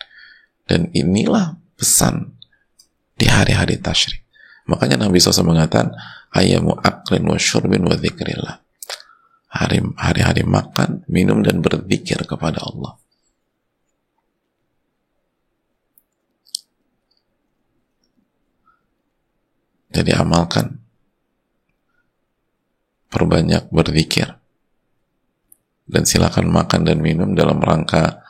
Dan 0.70 0.94
inilah 0.94 1.59
pesan 1.74 2.38
di 3.18 3.26
hari-hari 3.26 3.83
tasyrik. 3.83 4.22
Makanya 4.70 4.96
Nabi 4.96 5.18
SAW 5.20 5.50
mengatakan, 5.50 5.92
ayamu 6.30 6.78
aklin 6.78 7.26
wa 7.26 7.37
syurbin 7.37 7.85
wa 7.85 7.98
zikrillah. 7.98 8.62
Hari-hari 9.98 10.42
makan, 10.46 11.07
minum, 11.07 11.42
dan 11.44 11.62
berzikir 11.62 12.18
kepada 12.26 12.62
Allah. 12.62 12.98
Jadi 19.94 20.11
amalkan. 20.11 20.83
Perbanyak 23.14 23.70
berzikir 23.70 24.42
dan 25.85 26.09
silakan 26.09 26.49
makan 26.49 26.88
dan 26.88 26.99
minum 27.01 27.37
dalam 27.37 27.61
rangka 27.61 28.25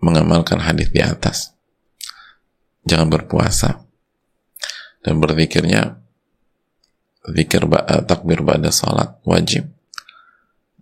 mengamalkan 0.00 0.60
hadis 0.60 0.88
di 0.92 1.00
atas. 1.00 1.52
Jangan 2.84 3.08
berpuasa 3.08 3.80
dan 5.04 5.20
berzikirnya 5.20 6.00
zikir 7.32 7.64
eh, 7.64 8.02
takbir 8.04 8.44
pada 8.44 8.68
salat 8.68 9.16
wajib. 9.24 9.68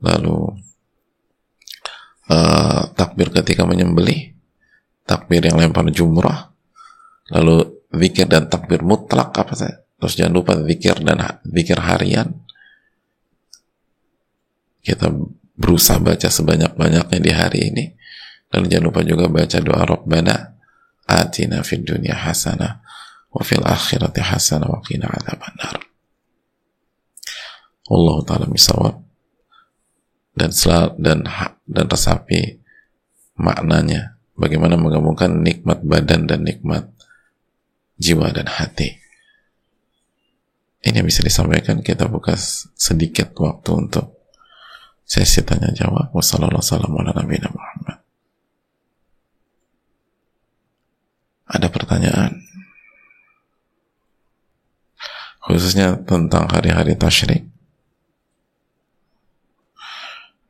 Lalu 0.02 0.58
uh, 2.26 2.82
takbir 2.98 3.30
ketika 3.30 3.62
menyembelih, 3.62 4.34
takbir 5.06 5.46
yang 5.46 5.62
lempar 5.62 5.86
jumrah, 5.94 6.50
lalu 7.30 7.86
zikir 7.94 8.26
dan 8.26 8.50
takbir 8.50 8.82
mutlak 8.82 9.30
apa 9.30 9.54
saya? 9.54 9.78
Terus 10.02 10.18
jangan 10.18 10.34
lupa 10.34 10.58
zikir 10.58 10.98
dan 11.06 11.22
zikir 11.46 11.78
harian, 11.78 12.34
kita 14.82 15.08
berusaha 15.56 16.02
baca 16.02 16.28
sebanyak-banyaknya 16.28 17.18
di 17.22 17.32
hari 17.32 17.60
ini. 17.70 17.84
Dan 18.52 18.68
jangan 18.68 18.92
lupa 18.92 19.00
juga 19.00 19.32
baca 19.32 19.58
doa 19.64 19.82
Rabbana 19.86 20.36
atina 21.08 21.64
fid 21.64 21.88
dunya 21.88 22.12
hasanah 22.12 22.84
wa 23.32 23.40
fil 23.40 23.64
akhirati 23.64 24.20
hasanah 24.20 24.68
wa 24.68 24.84
qina 24.84 25.08
Allah 27.88 28.16
taala 28.28 28.46
misawab 28.46 29.00
dan 30.36 30.50
sel 30.52 30.92
dan 31.00 31.24
dan 31.64 31.86
resapi 31.88 32.60
maknanya. 33.40 34.20
Bagaimana 34.32 34.80
menggabungkan 34.80 35.44
nikmat 35.44 35.84
badan 35.84 36.24
dan 36.24 36.40
nikmat 36.42 36.88
jiwa 38.00 38.32
dan 38.32 38.48
hati. 38.48 38.96
Ini 40.82 40.98
yang 40.98 41.06
bisa 41.06 41.22
disampaikan. 41.22 41.84
Kita 41.84 42.08
buka 42.08 42.34
sedikit 42.74 43.30
waktu 43.38 43.70
untuk 43.76 44.11
Sesi 45.04 45.44
tanya 45.44 45.68
jawab. 45.74 46.10
Wassalamualaikum 46.16 47.52
Muhammad. 47.52 47.98
Ada 51.52 51.68
pertanyaan? 51.68 52.40
Khususnya 55.42 56.00
tentang 56.06 56.48
hari-hari 56.48 56.96
tasyrik. 56.96 57.44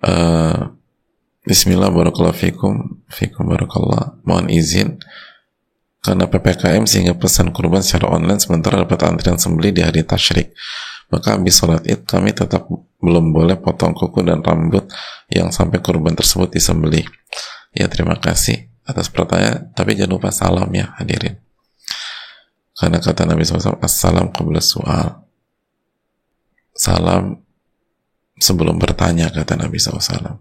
Uh, 0.03 0.75
Bismillah 1.43 1.91
barakallahu 1.91 2.38
fikum 2.38 3.03
fikum 3.11 3.51
barakallah 3.51 4.15
mohon 4.23 4.47
izin 4.47 5.03
karena 5.99 6.31
PPKM 6.31 6.87
sehingga 6.87 7.19
pesan 7.19 7.51
kurban 7.51 7.83
secara 7.83 8.15
online 8.15 8.38
sementara 8.38 8.79
dapat 8.87 9.03
antrian 9.03 9.43
sembeli 9.43 9.75
di 9.75 9.83
hari 9.83 10.07
tasyrik 10.07 10.55
maka 11.12 11.37
habis 11.37 11.61
sholat 11.61 11.85
id 11.85 12.09
kami 12.09 12.33
tetap 12.33 12.64
belum 13.05 13.37
boleh 13.37 13.61
potong 13.61 13.92
kuku 13.92 14.25
dan 14.25 14.40
rambut 14.40 14.88
yang 15.29 15.53
sampai 15.53 15.85
kurban 15.85 16.16
tersebut 16.16 16.57
disembelih. 16.57 17.05
Ya 17.77 17.85
terima 17.92 18.16
kasih 18.16 18.72
atas 18.88 19.12
pertanyaan, 19.12 19.68
tapi 19.77 19.92
jangan 19.92 20.16
lupa 20.16 20.33
salam 20.33 20.72
ya 20.72 20.96
hadirin. 20.96 21.37
Karena 22.72 22.98
kata 22.98 23.29
Nabi 23.29 23.44
SAW, 23.44 23.79
Assalam 23.79 24.33
qabla 24.33 24.59
su'al. 24.59 25.22
Salam 26.72 27.37
sebelum 28.40 28.81
bertanya, 28.81 29.29
kata 29.29 29.55
Nabi 29.61 29.77
SAW. 29.77 30.01
Uh, 30.03 30.33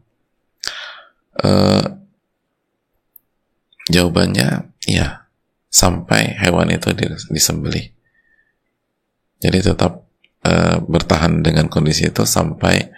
eh, 1.43 1.86
jawabannya, 3.91 4.73
ya, 4.88 5.27
sampai 5.67 6.39
hewan 6.39 6.71
itu 6.71 6.95
disembelih. 7.29 7.93
Jadi 9.41 9.60
tetap 9.62 10.11
uh, 10.45 10.77
bertahan 10.86 11.41
dengan 11.45 11.69
kondisi 11.69 12.10
itu 12.10 12.25
sampai 12.25 12.89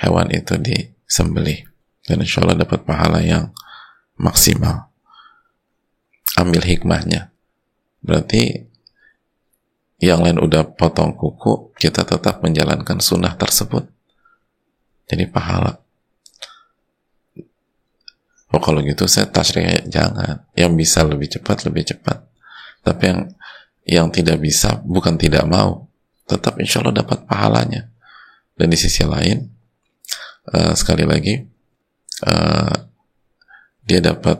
hewan 0.00 0.28
itu 0.32 0.56
disembelih. 0.56 1.68
Dan 2.04 2.24
insya 2.24 2.42
Allah 2.42 2.64
dapat 2.64 2.82
pahala 2.84 3.20
yang 3.20 3.52
maksimal. 4.16 4.88
Ambil 6.40 6.64
hikmahnya. 6.64 7.30
Berarti 8.00 8.70
yang 10.00 10.24
lain 10.24 10.40
udah 10.40 10.64
potong 10.72 11.12
kuku 11.12 11.76
kita 11.76 12.08
tetap 12.08 12.40
menjalankan 12.40 13.04
sunnah 13.04 13.36
tersebut. 13.36 13.84
Jadi 15.04 15.28
pahala. 15.28 15.76
Oh 18.50 18.58
kalau 18.58 18.80
gitu 18.80 19.04
saya 19.04 19.28
tasrih 19.28 19.84
jangan. 19.86 20.48
Yang 20.56 20.72
bisa 20.80 21.04
lebih 21.04 21.28
cepat 21.28 21.68
lebih 21.68 21.84
cepat. 21.92 22.24
Tapi 22.80 23.02
yang 23.04 23.20
yang 23.84 24.06
tidak 24.08 24.40
bisa 24.40 24.80
bukan 24.86 25.20
tidak 25.20 25.44
mau 25.44 25.89
tetap 26.30 26.54
insya 26.62 26.78
Allah 26.80 27.02
dapat 27.02 27.26
pahalanya 27.26 27.90
dan 28.54 28.70
di 28.70 28.78
sisi 28.78 29.02
lain 29.02 29.50
uh, 30.54 30.72
sekali 30.78 31.02
lagi 31.02 31.42
uh, 32.22 32.74
dia 33.82 33.98
dapat 33.98 34.38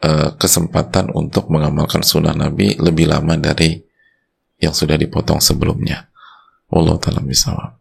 uh, 0.00 0.32
kesempatan 0.40 1.12
untuk 1.12 1.52
mengamalkan 1.52 2.00
sunnah 2.00 2.32
Nabi 2.32 2.80
lebih 2.80 3.12
lama 3.12 3.36
dari 3.36 3.76
yang 4.60 4.76
sudah 4.76 4.96
dipotong 4.96 5.40
sebelumnya. 5.40 6.08
Allah 6.70 6.96
taala 7.00 7.24
misawab. 7.24 7.80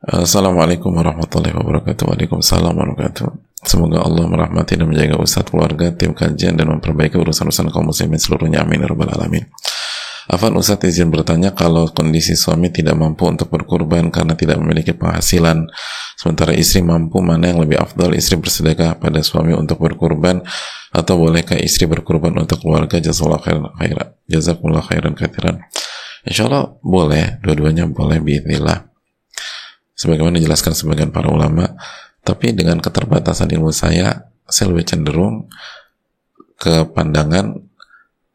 Assalamualaikum 0.00 0.96
warahmatullahi 0.96 1.52
wabarakatuh. 1.52 2.08
Waalaikumsalam 2.08 2.72
warahmatullahi 2.72 3.20
wabarakatuh. 3.20 3.50
Semoga 3.60 4.00
Allah 4.00 4.24
merahmati 4.24 4.72
dan 4.80 4.88
menjaga 4.88 5.20
ustadz 5.20 5.52
keluarga, 5.52 5.92
tim 5.92 6.16
kajian, 6.16 6.56
dan 6.56 6.72
memperbaiki 6.72 7.20
urusan-urusan 7.20 7.68
kaum 7.68 7.92
muslimin 7.92 8.16
seluruhnya. 8.16 8.64
Amin. 8.64 8.80
Ya 8.80 8.88
Rabbal 8.88 9.12
Alamin. 9.12 9.44
Afan 10.30 10.54
Ustadz 10.54 10.86
izin 10.86 11.10
bertanya 11.10 11.50
kalau 11.50 11.90
kondisi 11.90 12.38
suami 12.38 12.70
tidak 12.70 12.94
mampu 12.94 13.26
untuk 13.26 13.50
berkurban 13.50 14.14
karena 14.14 14.38
tidak 14.38 14.62
memiliki 14.62 14.94
penghasilan. 14.94 15.66
Sementara 16.14 16.54
istri 16.54 16.86
mampu 16.86 17.18
mana 17.18 17.50
yang 17.50 17.58
lebih 17.66 17.82
afdal 17.82 18.14
istri 18.14 18.38
bersedekah 18.38 18.94
pada 19.02 19.26
suami 19.26 19.58
untuk 19.58 19.82
berkurban 19.82 20.46
atau 20.94 21.18
bolehkah 21.18 21.58
istri 21.58 21.90
berkurban 21.90 22.30
untuk 22.38 22.62
keluarga? 22.62 23.02
Jazakallah 23.02 23.42
khairan 23.42 23.74
khairan 23.74 24.08
jazakumullah 24.30 24.86
khairan 24.86 25.18
kathiran. 25.18 25.66
Insya 26.22 26.46
Allah 26.46 26.78
boleh 26.78 27.42
dua-duanya 27.42 27.90
boleh 27.90 28.22
biidnillah 28.22 28.86
sebagaimana 30.00 30.40
dijelaskan 30.40 30.72
sebagian 30.72 31.10
para 31.12 31.28
ulama 31.28 31.76
tapi 32.24 32.56
dengan 32.56 32.80
keterbatasan 32.80 33.52
ilmu 33.52 33.68
saya 33.68 34.32
saya 34.48 34.72
lebih 34.72 34.88
cenderung 34.88 35.48
ke 36.56 36.88
pandangan 36.92 37.56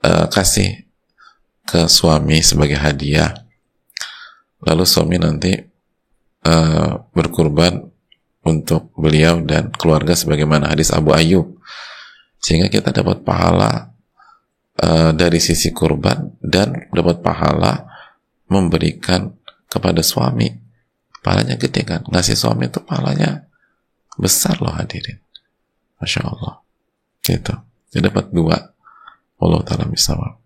uh, 0.06 0.26
kasih 0.30 0.85
ke 1.66 1.90
suami 1.90 2.40
sebagai 2.46 2.78
hadiah. 2.78 3.34
Lalu 4.62 4.86
suami 4.86 5.18
nanti 5.18 5.52
uh, 6.46 6.94
berkurban 7.12 7.82
untuk 8.46 8.94
beliau 8.94 9.42
dan 9.42 9.74
keluarga 9.74 10.14
sebagaimana 10.14 10.70
hadis 10.70 10.94
Abu 10.94 11.12
Ayyub. 11.12 11.58
Sehingga 12.38 12.70
kita 12.70 12.94
dapat 12.94 13.26
pahala 13.26 13.90
uh, 14.86 15.12
dari 15.18 15.42
sisi 15.42 15.74
kurban 15.74 16.38
dan 16.38 16.86
dapat 16.94 17.26
pahala 17.26 17.90
memberikan 18.46 19.34
kepada 19.66 20.06
suami. 20.06 20.54
Pahalanya 21.26 21.58
gede 21.58 21.82
kan? 21.82 22.06
Ngasih 22.06 22.38
suami 22.38 22.70
itu 22.70 22.78
pahalanya 22.86 23.50
besar 24.22 24.62
loh 24.62 24.78
hadirin. 24.78 25.18
Masya 25.98 26.22
Allah. 26.22 26.62
Gitu. 27.26 27.54
Dia 27.90 28.02
dapat 28.06 28.30
dua. 28.30 28.54
Allah 29.42 29.62
Ta'ala 29.66 29.90
misawab 29.90 30.45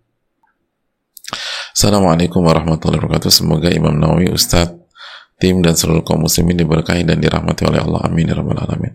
Assalamualaikum 1.79 2.43
warahmatullahi 2.43 2.99
wabarakatuh. 2.99 3.31
Semoga 3.31 3.71
Imam 3.71 3.95
Nawawi, 3.95 4.27
Ustadz, 4.35 4.75
tim 5.39 5.63
dan 5.63 5.79
seluruh 5.79 6.03
kaum 6.03 6.27
muslimin 6.27 6.59
diberkahi 6.59 7.07
dan 7.07 7.23
dirahmati 7.23 7.63
oleh 7.63 7.79
Allah. 7.79 8.03
Amin 8.03 8.27
ya 8.27 8.35
rabbal 8.35 8.59
alamin. 8.59 8.91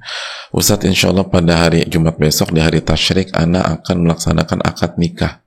Ustadz, 0.53 0.85
insya 0.85 1.09
Allah 1.09 1.25
pada 1.25 1.65
hari 1.65 1.89
Jumat 1.89 2.21
besok 2.21 2.53
di 2.53 2.61
hari 2.61 2.85
Tashrik, 2.85 3.33
Anda 3.33 3.65
akan 3.81 4.05
melaksanakan 4.05 4.69
akad 4.69 5.01
nikah. 5.01 5.41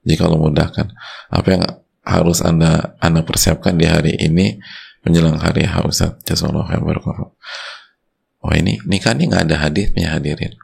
Jika 0.00 0.32
Allah 0.32 0.40
mudahkan. 0.40 0.86
Apa 1.28 1.48
yang 1.52 1.62
harus 2.08 2.40
Anda 2.40 2.96
Anda 3.04 3.20
persiapkan 3.20 3.76
di 3.76 3.84
hari 3.84 4.16
ini 4.24 4.56
menjelang 5.04 5.36
hari 5.44 5.68
H 5.68 5.84
Ustadz. 5.84 6.24
Jazakallahu 6.24 6.72
khairan 6.72 6.88
Oh 8.40 8.52
ini 8.56 8.80
nikah 8.88 9.12
ini 9.12 9.28
nggak 9.28 9.44
ada 9.44 9.60
hadisnya 9.60 10.16
hadirin. 10.16 10.56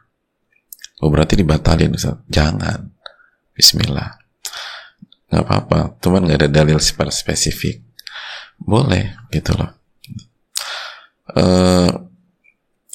Oh 1.05 1.13
berarti 1.13 1.37
dibatalin 1.37 1.93
Ustaz. 1.93 2.17
Jangan. 2.33 2.97
Bismillah 3.53 4.24
nggak 5.35 5.45
apa-apa. 5.51 5.99
Cuman 5.99 6.23
nggak 6.23 6.39
ada 6.39 6.49
dalil 6.63 6.79
super 6.79 7.11
spesifik. 7.11 7.83
Boleh 8.55 9.19
gitu 9.35 9.51
loh. 9.51 9.75
Uh, 11.35 11.91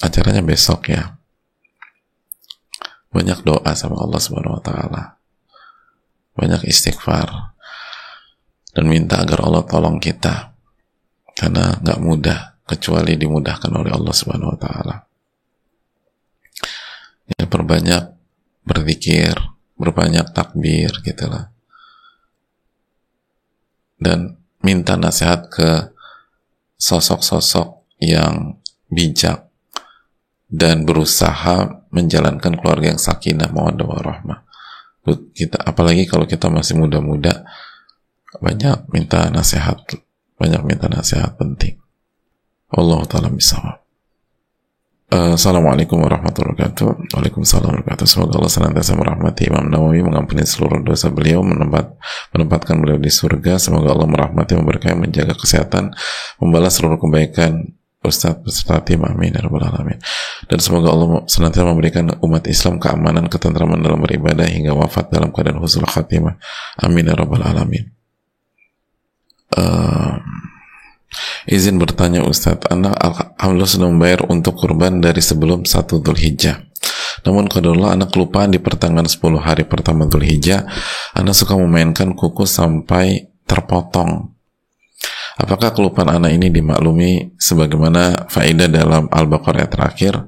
acaranya 0.01 0.41
besok 0.41 0.89
ya. 0.89 1.21
Banyak 3.13 3.45
doa 3.45 3.77
sama 3.77 4.01
Allah 4.01 4.17
subhanahu 4.17 4.57
wa 4.57 4.65
taala. 4.65 5.03
Banyak 6.33 6.65
istighfar. 6.65 7.53
Dan 8.73 8.89
minta 8.89 9.21
agar 9.21 9.45
Allah 9.45 9.69
tolong 9.69 10.01
kita. 10.01 10.57
Karena 11.37 11.77
nggak 11.77 12.01
mudah 12.01 12.41
kecuali 12.65 13.21
dimudahkan 13.21 13.69
oleh 13.69 13.93
Allah 13.93 14.15
subhanahu 14.17 14.57
wa 14.57 14.59
taala. 14.59 14.97
Ya 17.37 17.45
perbanyak 17.45 18.17
berzikir 18.65 19.37
berbanyak 19.81 20.37
takbir 20.37 20.93
gitu 21.01 21.25
lah 21.25 21.49
dan 24.01 24.41
minta 24.65 24.97
nasihat 24.97 25.53
ke 25.53 25.93
sosok-sosok 26.81 28.01
yang 28.01 28.57
bijak 28.89 29.47
dan 30.51 30.83
berusaha 30.89 31.85
menjalankan 31.93 32.59
keluarga 32.59 32.91
yang 32.91 33.01
sakinah 33.01 33.53
mawaddah 33.53 33.87
warahmah. 33.87 34.41
Kita 35.37 35.61
apalagi 35.63 36.09
kalau 36.09 36.25
kita 36.25 36.49
masih 36.49 36.81
muda-muda 36.81 37.45
banyak 38.41 38.89
minta 38.91 39.29
nasihat, 39.29 39.79
banyak 40.41 40.63
minta 40.65 40.89
nasihat 40.89 41.37
penting. 41.37 41.79
Allah 42.71 43.03
taala 43.07 43.29
misawab. 43.29 43.80
Uh, 45.11 45.35
Assalamualaikum 45.35 46.07
warahmatullahi 46.07 46.55
wabarakatuh. 46.55 47.19
Waalaikumsalam 47.19 47.67
warahmatullahi 47.67 47.83
wabarakatuh. 47.83 48.07
Semoga 48.07 48.33
Allah 48.39 48.53
senantiasa 48.55 48.95
merahmati 48.95 49.43
Imam 49.51 49.67
Nawawi, 49.67 50.07
mengampuni 50.07 50.47
seluruh 50.47 50.87
dosa 50.87 51.11
beliau, 51.11 51.43
menempat, 51.43 51.99
menempatkan 52.31 52.79
beliau 52.79 52.95
di 52.95 53.11
surga. 53.11 53.59
Semoga 53.59 53.91
Allah 53.91 54.07
merahmati, 54.07 54.55
memberkahi, 54.55 54.95
menjaga 54.95 55.35
kesehatan, 55.35 55.91
membalas 56.39 56.79
seluruh 56.79 57.03
kebaikan 57.03 57.75
Ustaz 58.01 58.39
beserta 58.41 58.81
tim 58.81 59.05
amin 59.05 59.37
ya 59.37 59.45
alamin 59.45 60.01
dan 60.49 60.57
semoga 60.57 60.89
Allah 60.89 61.21
senantiasa 61.29 61.69
memberikan 61.69 62.09
umat 62.25 62.49
Islam 62.49 62.81
keamanan 62.81 63.29
ketentraman 63.29 63.77
dalam 63.77 64.01
beribadah 64.01 64.49
hingga 64.49 64.73
wafat 64.73 65.13
dalam 65.13 65.29
keadaan 65.29 65.61
husnul 65.61 65.85
khatimah 65.85 66.41
amin 66.81 67.13
ya 67.13 67.13
rabbal 67.13 67.45
alamin 67.45 67.93
uh, 69.53 70.17
Izin 71.51 71.83
bertanya 71.83 72.23
Ustadz, 72.23 72.71
anak 72.71 72.95
alhamdulillah 73.35 73.71
sudah 73.71 73.89
membayar 73.91 74.21
untuk 74.31 74.55
kurban 74.55 75.03
dari 75.03 75.19
sebelum 75.19 75.67
satu 75.67 75.99
Dhul 75.99 76.19
Hijjah. 76.19 76.71
Namun 77.27 77.51
kadang 77.51 77.77
anak 77.83 78.15
kelupaan 78.15 78.55
di 78.55 78.63
pertengahan 78.63 79.11
10 79.11 79.43
hari 79.43 79.67
pertama 79.67 80.07
Dhul 80.07 80.25
Hijjah, 80.25 80.65
anak 81.19 81.35
suka 81.35 81.59
memainkan 81.59 82.15
kuku 82.15 82.47
sampai 82.47 83.27
terpotong. 83.45 84.31
Apakah 85.41 85.73
kelupaan 85.73 86.21
anak 86.21 86.37
ini 86.37 86.53
dimaklumi 86.53 87.35
sebagaimana 87.41 88.29
faedah 88.29 88.69
dalam 88.69 89.09
Al-Baqarah 89.09 89.67
terakhir? 89.73 90.21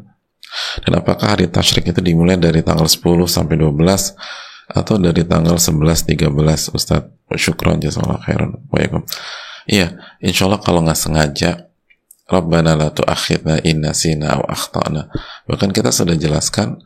Dan 0.85 0.93
apakah 1.01 1.37
hari 1.37 1.49
tasyrik 1.49 1.93
itu 1.93 2.01
dimulai 2.01 2.37
dari 2.37 2.61
tanggal 2.65 2.89
10 2.89 3.29
sampai 3.29 3.57
12 3.57 4.73
atau 4.73 4.95
dari 4.97 5.23
tanggal 5.25 5.57
11 5.57 6.09
13 6.09 6.77
Ustadz? 6.77 7.13
Syukran 7.33 7.81
jazakallahu 7.81 8.21
khairan. 8.25 8.51
Waalaikumsalam. 8.69 9.52
Iya, 9.69 9.99
insya 10.19 10.51
Allah 10.51 10.63
kalau 10.63 10.83
nggak 10.83 10.99
sengaja, 10.99 11.71
Rabbana 12.27 12.75
la 12.79 12.89
tu'akhidna 12.91 13.63
inna 13.67 13.93
sina 13.93 14.39
wa 14.41 14.47
akhtana. 14.49 15.13
Bahkan 15.47 15.71
kita 15.71 15.93
sudah 15.93 16.17
jelaskan, 16.17 16.81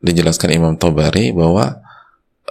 dijelaskan 0.00 0.50
Imam 0.56 0.74
Tobari 0.80 1.30
bahwa 1.30 1.78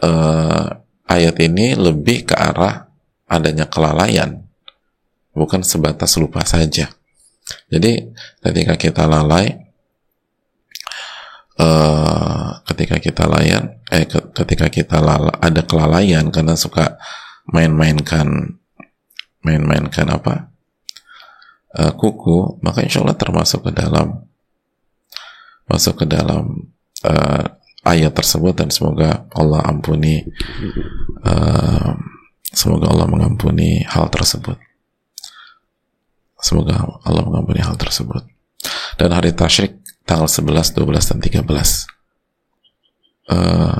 uh, 0.04 0.66
ayat 1.10 1.36
ini 1.42 1.74
lebih 1.74 2.30
ke 2.30 2.36
arah 2.38 2.88
adanya 3.26 3.66
kelalaian, 3.66 4.46
bukan 5.34 5.66
sebatas 5.66 6.14
lupa 6.22 6.46
saja. 6.46 6.94
Jadi 7.74 8.14
ketika 8.46 8.78
kita 8.78 9.04
lalai, 9.10 9.58
uh, 11.58 12.62
ketika 12.70 13.02
kita 13.02 13.26
layan, 13.26 13.82
eh 13.90 14.06
ketika 14.10 14.70
kita 14.70 15.02
lala, 15.02 15.34
ada 15.42 15.66
kelalaian 15.66 16.30
karena 16.30 16.54
suka 16.54 17.02
main-mainkan 17.50 18.59
main-mainkan 19.46 20.08
apa 20.10 20.52
uh, 21.80 21.92
kuku 21.96 22.60
maka 22.64 22.84
insya 22.84 23.02
Allah 23.04 23.16
termasuk 23.16 23.70
ke 23.70 23.72
dalam 23.72 24.28
masuk 25.70 26.04
ke 26.04 26.06
dalam 26.10 26.74
uh, 27.06 27.44
ayat 27.86 28.12
tersebut 28.12 28.58
dan 28.58 28.70
semoga 28.74 29.30
Allah 29.32 29.64
ampuni 29.64 30.26
uh, 31.24 31.94
semoga 32.50 32.90
Allah 32.90 33.08
mengampuni 33.08 33.86
hal 33.86 34.10
tersebut. 34.10 34.58
Semoga 36.40 36.88
Allah 37.04 37.24
mengampuni 37.24 37.60
hal 37.60 37.76
tersebut. 37.76 38.24
Dan 38.96 39.12
hari 39.12 39.36
tasyrik 39.36 39.80
tanggal 40.08 40.28
11, 40.28 40.76
12, 40.76 41.10
dan 41.14 41.20
13 41.22 41.46
uh, 43.30 43.80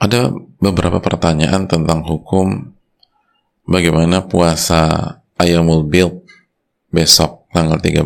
ada 0.00 0.20
beberapa 0.58 0.98
pertanyaan 0.98 1.68
tentang 1.68 2.00
hukum 2.08 2.72
bagaimana 3.70 4.26
puasa 4.26 5.22
Ayamul 5.38 5.86
Bil 5.86 6.26
besok 6.90 7.46
tanggal 7.54 7.78
13 7.78 8.02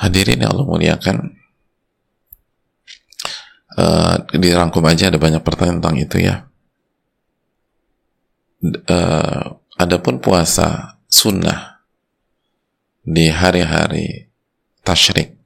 hadirin 0.00 0.40
yang 0.40 0.56
Allah 0.56 0.64
muliakan 0.64 1.16
uh, 3.76 4.16
dirangkum 4.32 4.80
aja 4.88 5.12
ada 5.12 5.20
banyak 5.20 5.44
pertanyaan 5.44 5.78
tentang 5.84 5.96
itu 6.00 6.16
ya. 6.24 6.48
Uh, 8.64 9.60
adapun 9.76 10.20
puasa 10.20 11.00
sunnah 11.08 11.80
di 13.00 13.32
hari-hari 13.32 14.28
tashrik 14.84 15.36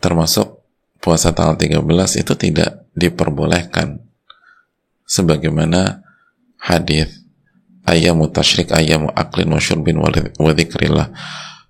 termasuk 0.00 0.64
puasa 1.04 1.36
tanggal 1.36 1.60
13 1.60 2.24
itu 2.24 2.32
tidak 2.32 2.88
diperbolehkan 2.96 4.07
sebagaimana 5.08 6.04
hadis 6.60 7.24
ayamu 7.88 8.28
tashrik 8.28 8.68
ayamu 8.76 9.08
aklin 9.16 9.48
wa 9.48 9.58
syurbin 9.58 9.96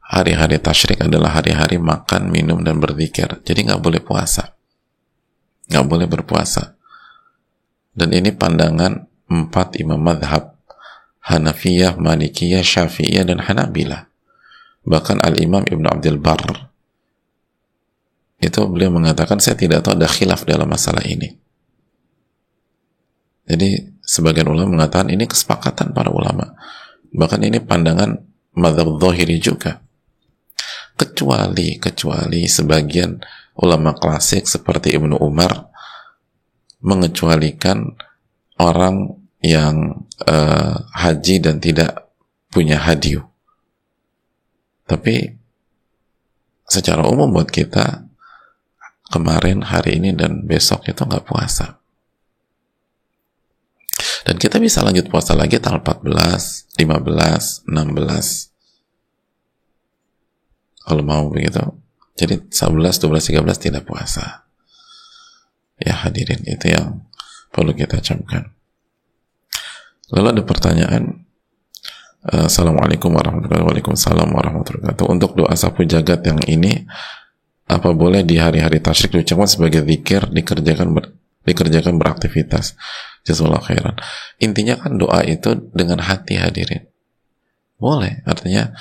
hari-hari 0.09 0.57
tashrik 0.59 1.05
adalah 1.05 1.37
hari-hari 1.39 1.77
makan, 1.77 2.33
minum, 2.33 2.65
dan 2.65 2.81
berzikir. 2.81 3.29
Jadi 3.45 3.69
nggak 3.69 3.81
boleh 3.85 4.01
puasa. 4.01 4.57
Nggak 5.69 5.87
boleh 5.87 6.07
berpuasa. 6.09 6.75
Dan 7.93 8.17
ini 8.17 8.33
pandangan 8.33 9.05
empat 9.29 9.77
imam 9.79 10.01
madhab. 10.01 10.57
Hanafiyah, 11.29 12.01
Malikiyah, 12.01 12.65
Syafi'iyah, 12.65 13.29
dan 13.29 13.45
Hanabilah. 13.45 14.09
Bahkan 14.89 15.21
Al-Imam 15.21 15.61
Ibn 15.69 15.85
Abdul 15.93 16.17
Barr 16.17 16.73
itu 18.39 18.65
beliau 18.71 18.89
mengatakan 18.95 19.37
saya 19.43 19.59
tidak 19.59 19.85
tahu 19.85 19.99
ada 19.99 20.09
khilaf 20.09 20.49
dalam 20.49 20.71
masalah 20.71 21.05
ini. 21.05 21.37
Jadi 23.49 23.99
sebagian 24.05 24.53
ulama 24.53 24.79
mengatakan 24.79 25.09
ini 25.09 25.25
kesepakatan 25.25 25.97
para 25.97 26.13
ulama. 26.13 26.53
Bahkan 27.09 27.41
ini 27.49 27.65
pandangan 27.65 28.21
madhab 28.53 29.01
zahiri 29.01 29.41
juga 29.41 29.81
kecuali 30.99 31.79
kecuali 31.79 32.45
sebagian 32.51 33.23
ulama 33.59 33.95
klasik 33.95 34.45
seperti 34.45 34.99
Ibnu 34.99 35.17
Umar 35.23 35.71
mengecualikan 36.83 37.95
orang 38.59 39.15
yang 39.43 40.07
uh, 40.27 40.75
haji 40.95 41.39
dan 41.39 41.63
tidak 41.63 42.11
punya 42.51 42.79
hadiu. 42.83 43.27
Tapi 44.89 45.39
secara 46.67 47.07
umum 47.07 47.31
buat 47.31 47.51
kita 47.51 48.09
kemarin, 49.15 49.63
hari 49.63 50.03
ini 50.03 50.11
dan 50.15 50.43
besok 50.47 50.87
itu 50.91 51.07
nggak 51.07 51.27
puasa. 51.29 51.79
Dan 54.29 54.37
kita 54.37 54.61
bisa 54.61 54.85
lanjut 54.85 55.09
puasa 55.09 55.33
lagi 55.33 55.57
tanggal 55.57 55.81
14, 55.81 56.77
15, 56.77 57.65
16 57.65 58.53
kalau 60.85 61.01
mau 61.01 61.33
begitu. 61.33 61.65
Jadi 62.13 62.45
11, 62.53 63.09
12, 63.09 63.41
13 63.41 63.57
tidak 63.57 63.89
puasa. 63.89 64.45
Ya 65.81 65.97
hadirin 66.05 66.45
itu 66.45 66.69
yang 66.69 67.09
perlu 67.49 67.73
kita 67.73 68.05
camkan. 68.05 68.53
Lalu 70.13 70.37
ada 70.37 70.43
pertanyaan 70.45 71.25
Assalamualaikum 72.19 73.09
warahmatullahi 73.09 73.65
wabarakatuh. 73.65 74.29
Warahmatullahi 74.29 74.93
wabarakatuh. 74.93 75.07
Untuk 75.09 75.41
doa 75.41 75.57
sapu 75.57 75.89
jagat 75.89 76.21
yang 76.29 76.37
ini 76.45 76.85
apa 77.65 77.97
boleh 77.97 78.29
di 78.29 78.37
hari-hari 78.37 78.85
tasyrik 78.85 79.25
diucapkan 79.25 79.49
sebagai 79.49 79.89
zikir 79.89 80.29
dikerjakan 80.29 80.93
ber, 80.93 81.17
dikerjakan 81.49 81.97
beraktivitas 81.97 82.77
jazakallahu 83.27 83.65
khairan. 83.65 83.97
Intinya 84.39 84.79
kan 84.79 84.99
doa 84.99 85.25
itu 85.25 85.55
dengan 85.75 86.03
hati 86.05 86.39
hadirin. 86.39 86.87
Boleh 87.79 88.23
artinya 88.27 88.75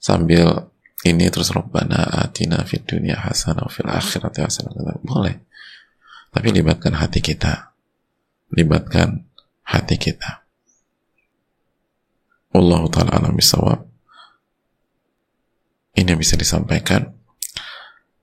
sambil 0.00 0.72
ini 1.04 1.32
terus 1.32 1.52
Rabbana 1.52 2.28
atina 2.28 2.60
fid 2.64 2.84
dunya 2.84 3.16
hasanah 3.16 3.68
fil 3.72 3.88
akhirati 3.88 4.44
hasanah. 4.44 5.00
Boleh. 5.00 5.40
Tapi 6.30 6.48
libatkan 6.52 6.96
hati 6.96 7.24
kita. 7.24 7.72
Libatkan 8.52 9.24
hati 9.64 9.96
kita. 9.96 10.44
Allah 12.50 12.82
ta'ala 12.90 13.22
alam 13.22 13.38
bisawab 13.38 13.86
ini 15.94 16.12
bisa 16.18 16.34
disampaikan. 16.34 17.14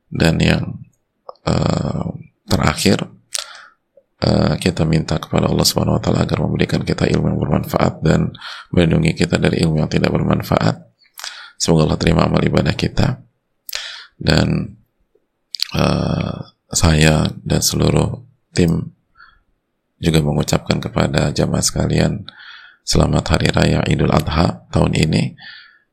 Dan 0.08 0.39
yang 0.39 0.64
uh, 1.43 2.16
terakhir 2.47 3.03
uh, 4.24 4.55
kita 4.57 4.88
minta 4.88 5.20
kepada 5.22 5.51
Allah 5.51 5.65
Subhanahu 5.65 5.97
wa 5.97 6.01
taala 6.01 6.26
agar 6.26 6.41
memberikan 6.41 6.82
kita 6.82 7.05
ilmu 7.05 7.36
yang 7.36 7.39
bermanfaat 7.41 8.01
dan 8.01 8.34
melindungi 8.74 9.13
kita 9.13 9.38
dari 9.38 9.61
ilmu 9.61 9.84
yang 9.84 9.91
tidak 9.91 10.13
bermanfaat 10.13 10.88
Semoga 11.57 11.89
Allah 11.89 11.99
terima 11.99 12.30
amal 12.30 12.45
ibadah 12.45 12.78
kita 12.78 13.18
dan 14.22 14.78
uh, 15.74 16.38
saya 16.70 17.34
dan 17.41 17.61
seluruh 17.65 18.22
tim 18.53 18.93
juga 19.97 20.22
mengucapkan 20.22 20.78
kepada 20.78 21.34
jamaah 21.34 21.65
sekalian 21.65 22.30
selamat 22.86 23.26
hari 23.34 23.49
raya 23.49 23.82
Idul 23.89 24.13
Adha 24.13 24.70
tahun 24.70 24.93
ini. 24.93 25.34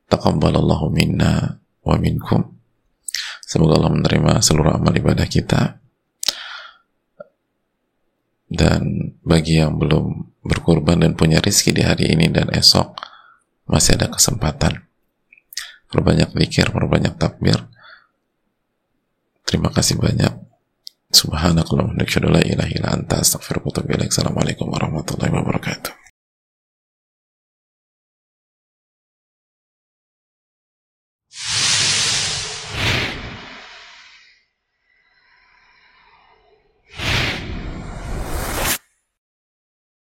Taqabbalallahu 0.05 0.93
minna 0.93 1.57
wa 1.81 1.97
minkum. 1.97 2.45
Semoga 3.41 3.81
Allah 3.81 3.89
menerima 3.97 4.45
seluruh 4.45 4.77
amal 4.77 4.93
ibadah 4.93 5.25
kita. 5.25 5.81
Dan 8.45 9.13
bagi 9.25 9.57
yang 9.57 9.81
belum 9.81 10.37
berkurban 10.45 11.01
dan 11.01 11.17
punya 11.17 11.41
rizki 11.41 11.73
di 11.73 11.81
hari 11.81 12.13
ini 12.13 12.29
dan 12.29 12.53
esok, 12.53 12.93
masih 13.65 13.97
ada 13.97 14.13
kesempatan 14.13 14.85
perbanyak 15.95 16.35
zikir, 16.35 16.69
perbanyak 16.75 17.15
takbir. 17.15 17.71
Terima 19.47 19.71
kasih 19.71 19.95
banyak. 19.95 20.33
Subhanakallahumma 21.15 21.95
wa 21.95 22.41
ilaha 22.43 22.71
illa 22.75 22.89
anta. 22.91 23.23
Assalamualaikum 23.23 24.67
warahmatullahi 24.67 26.04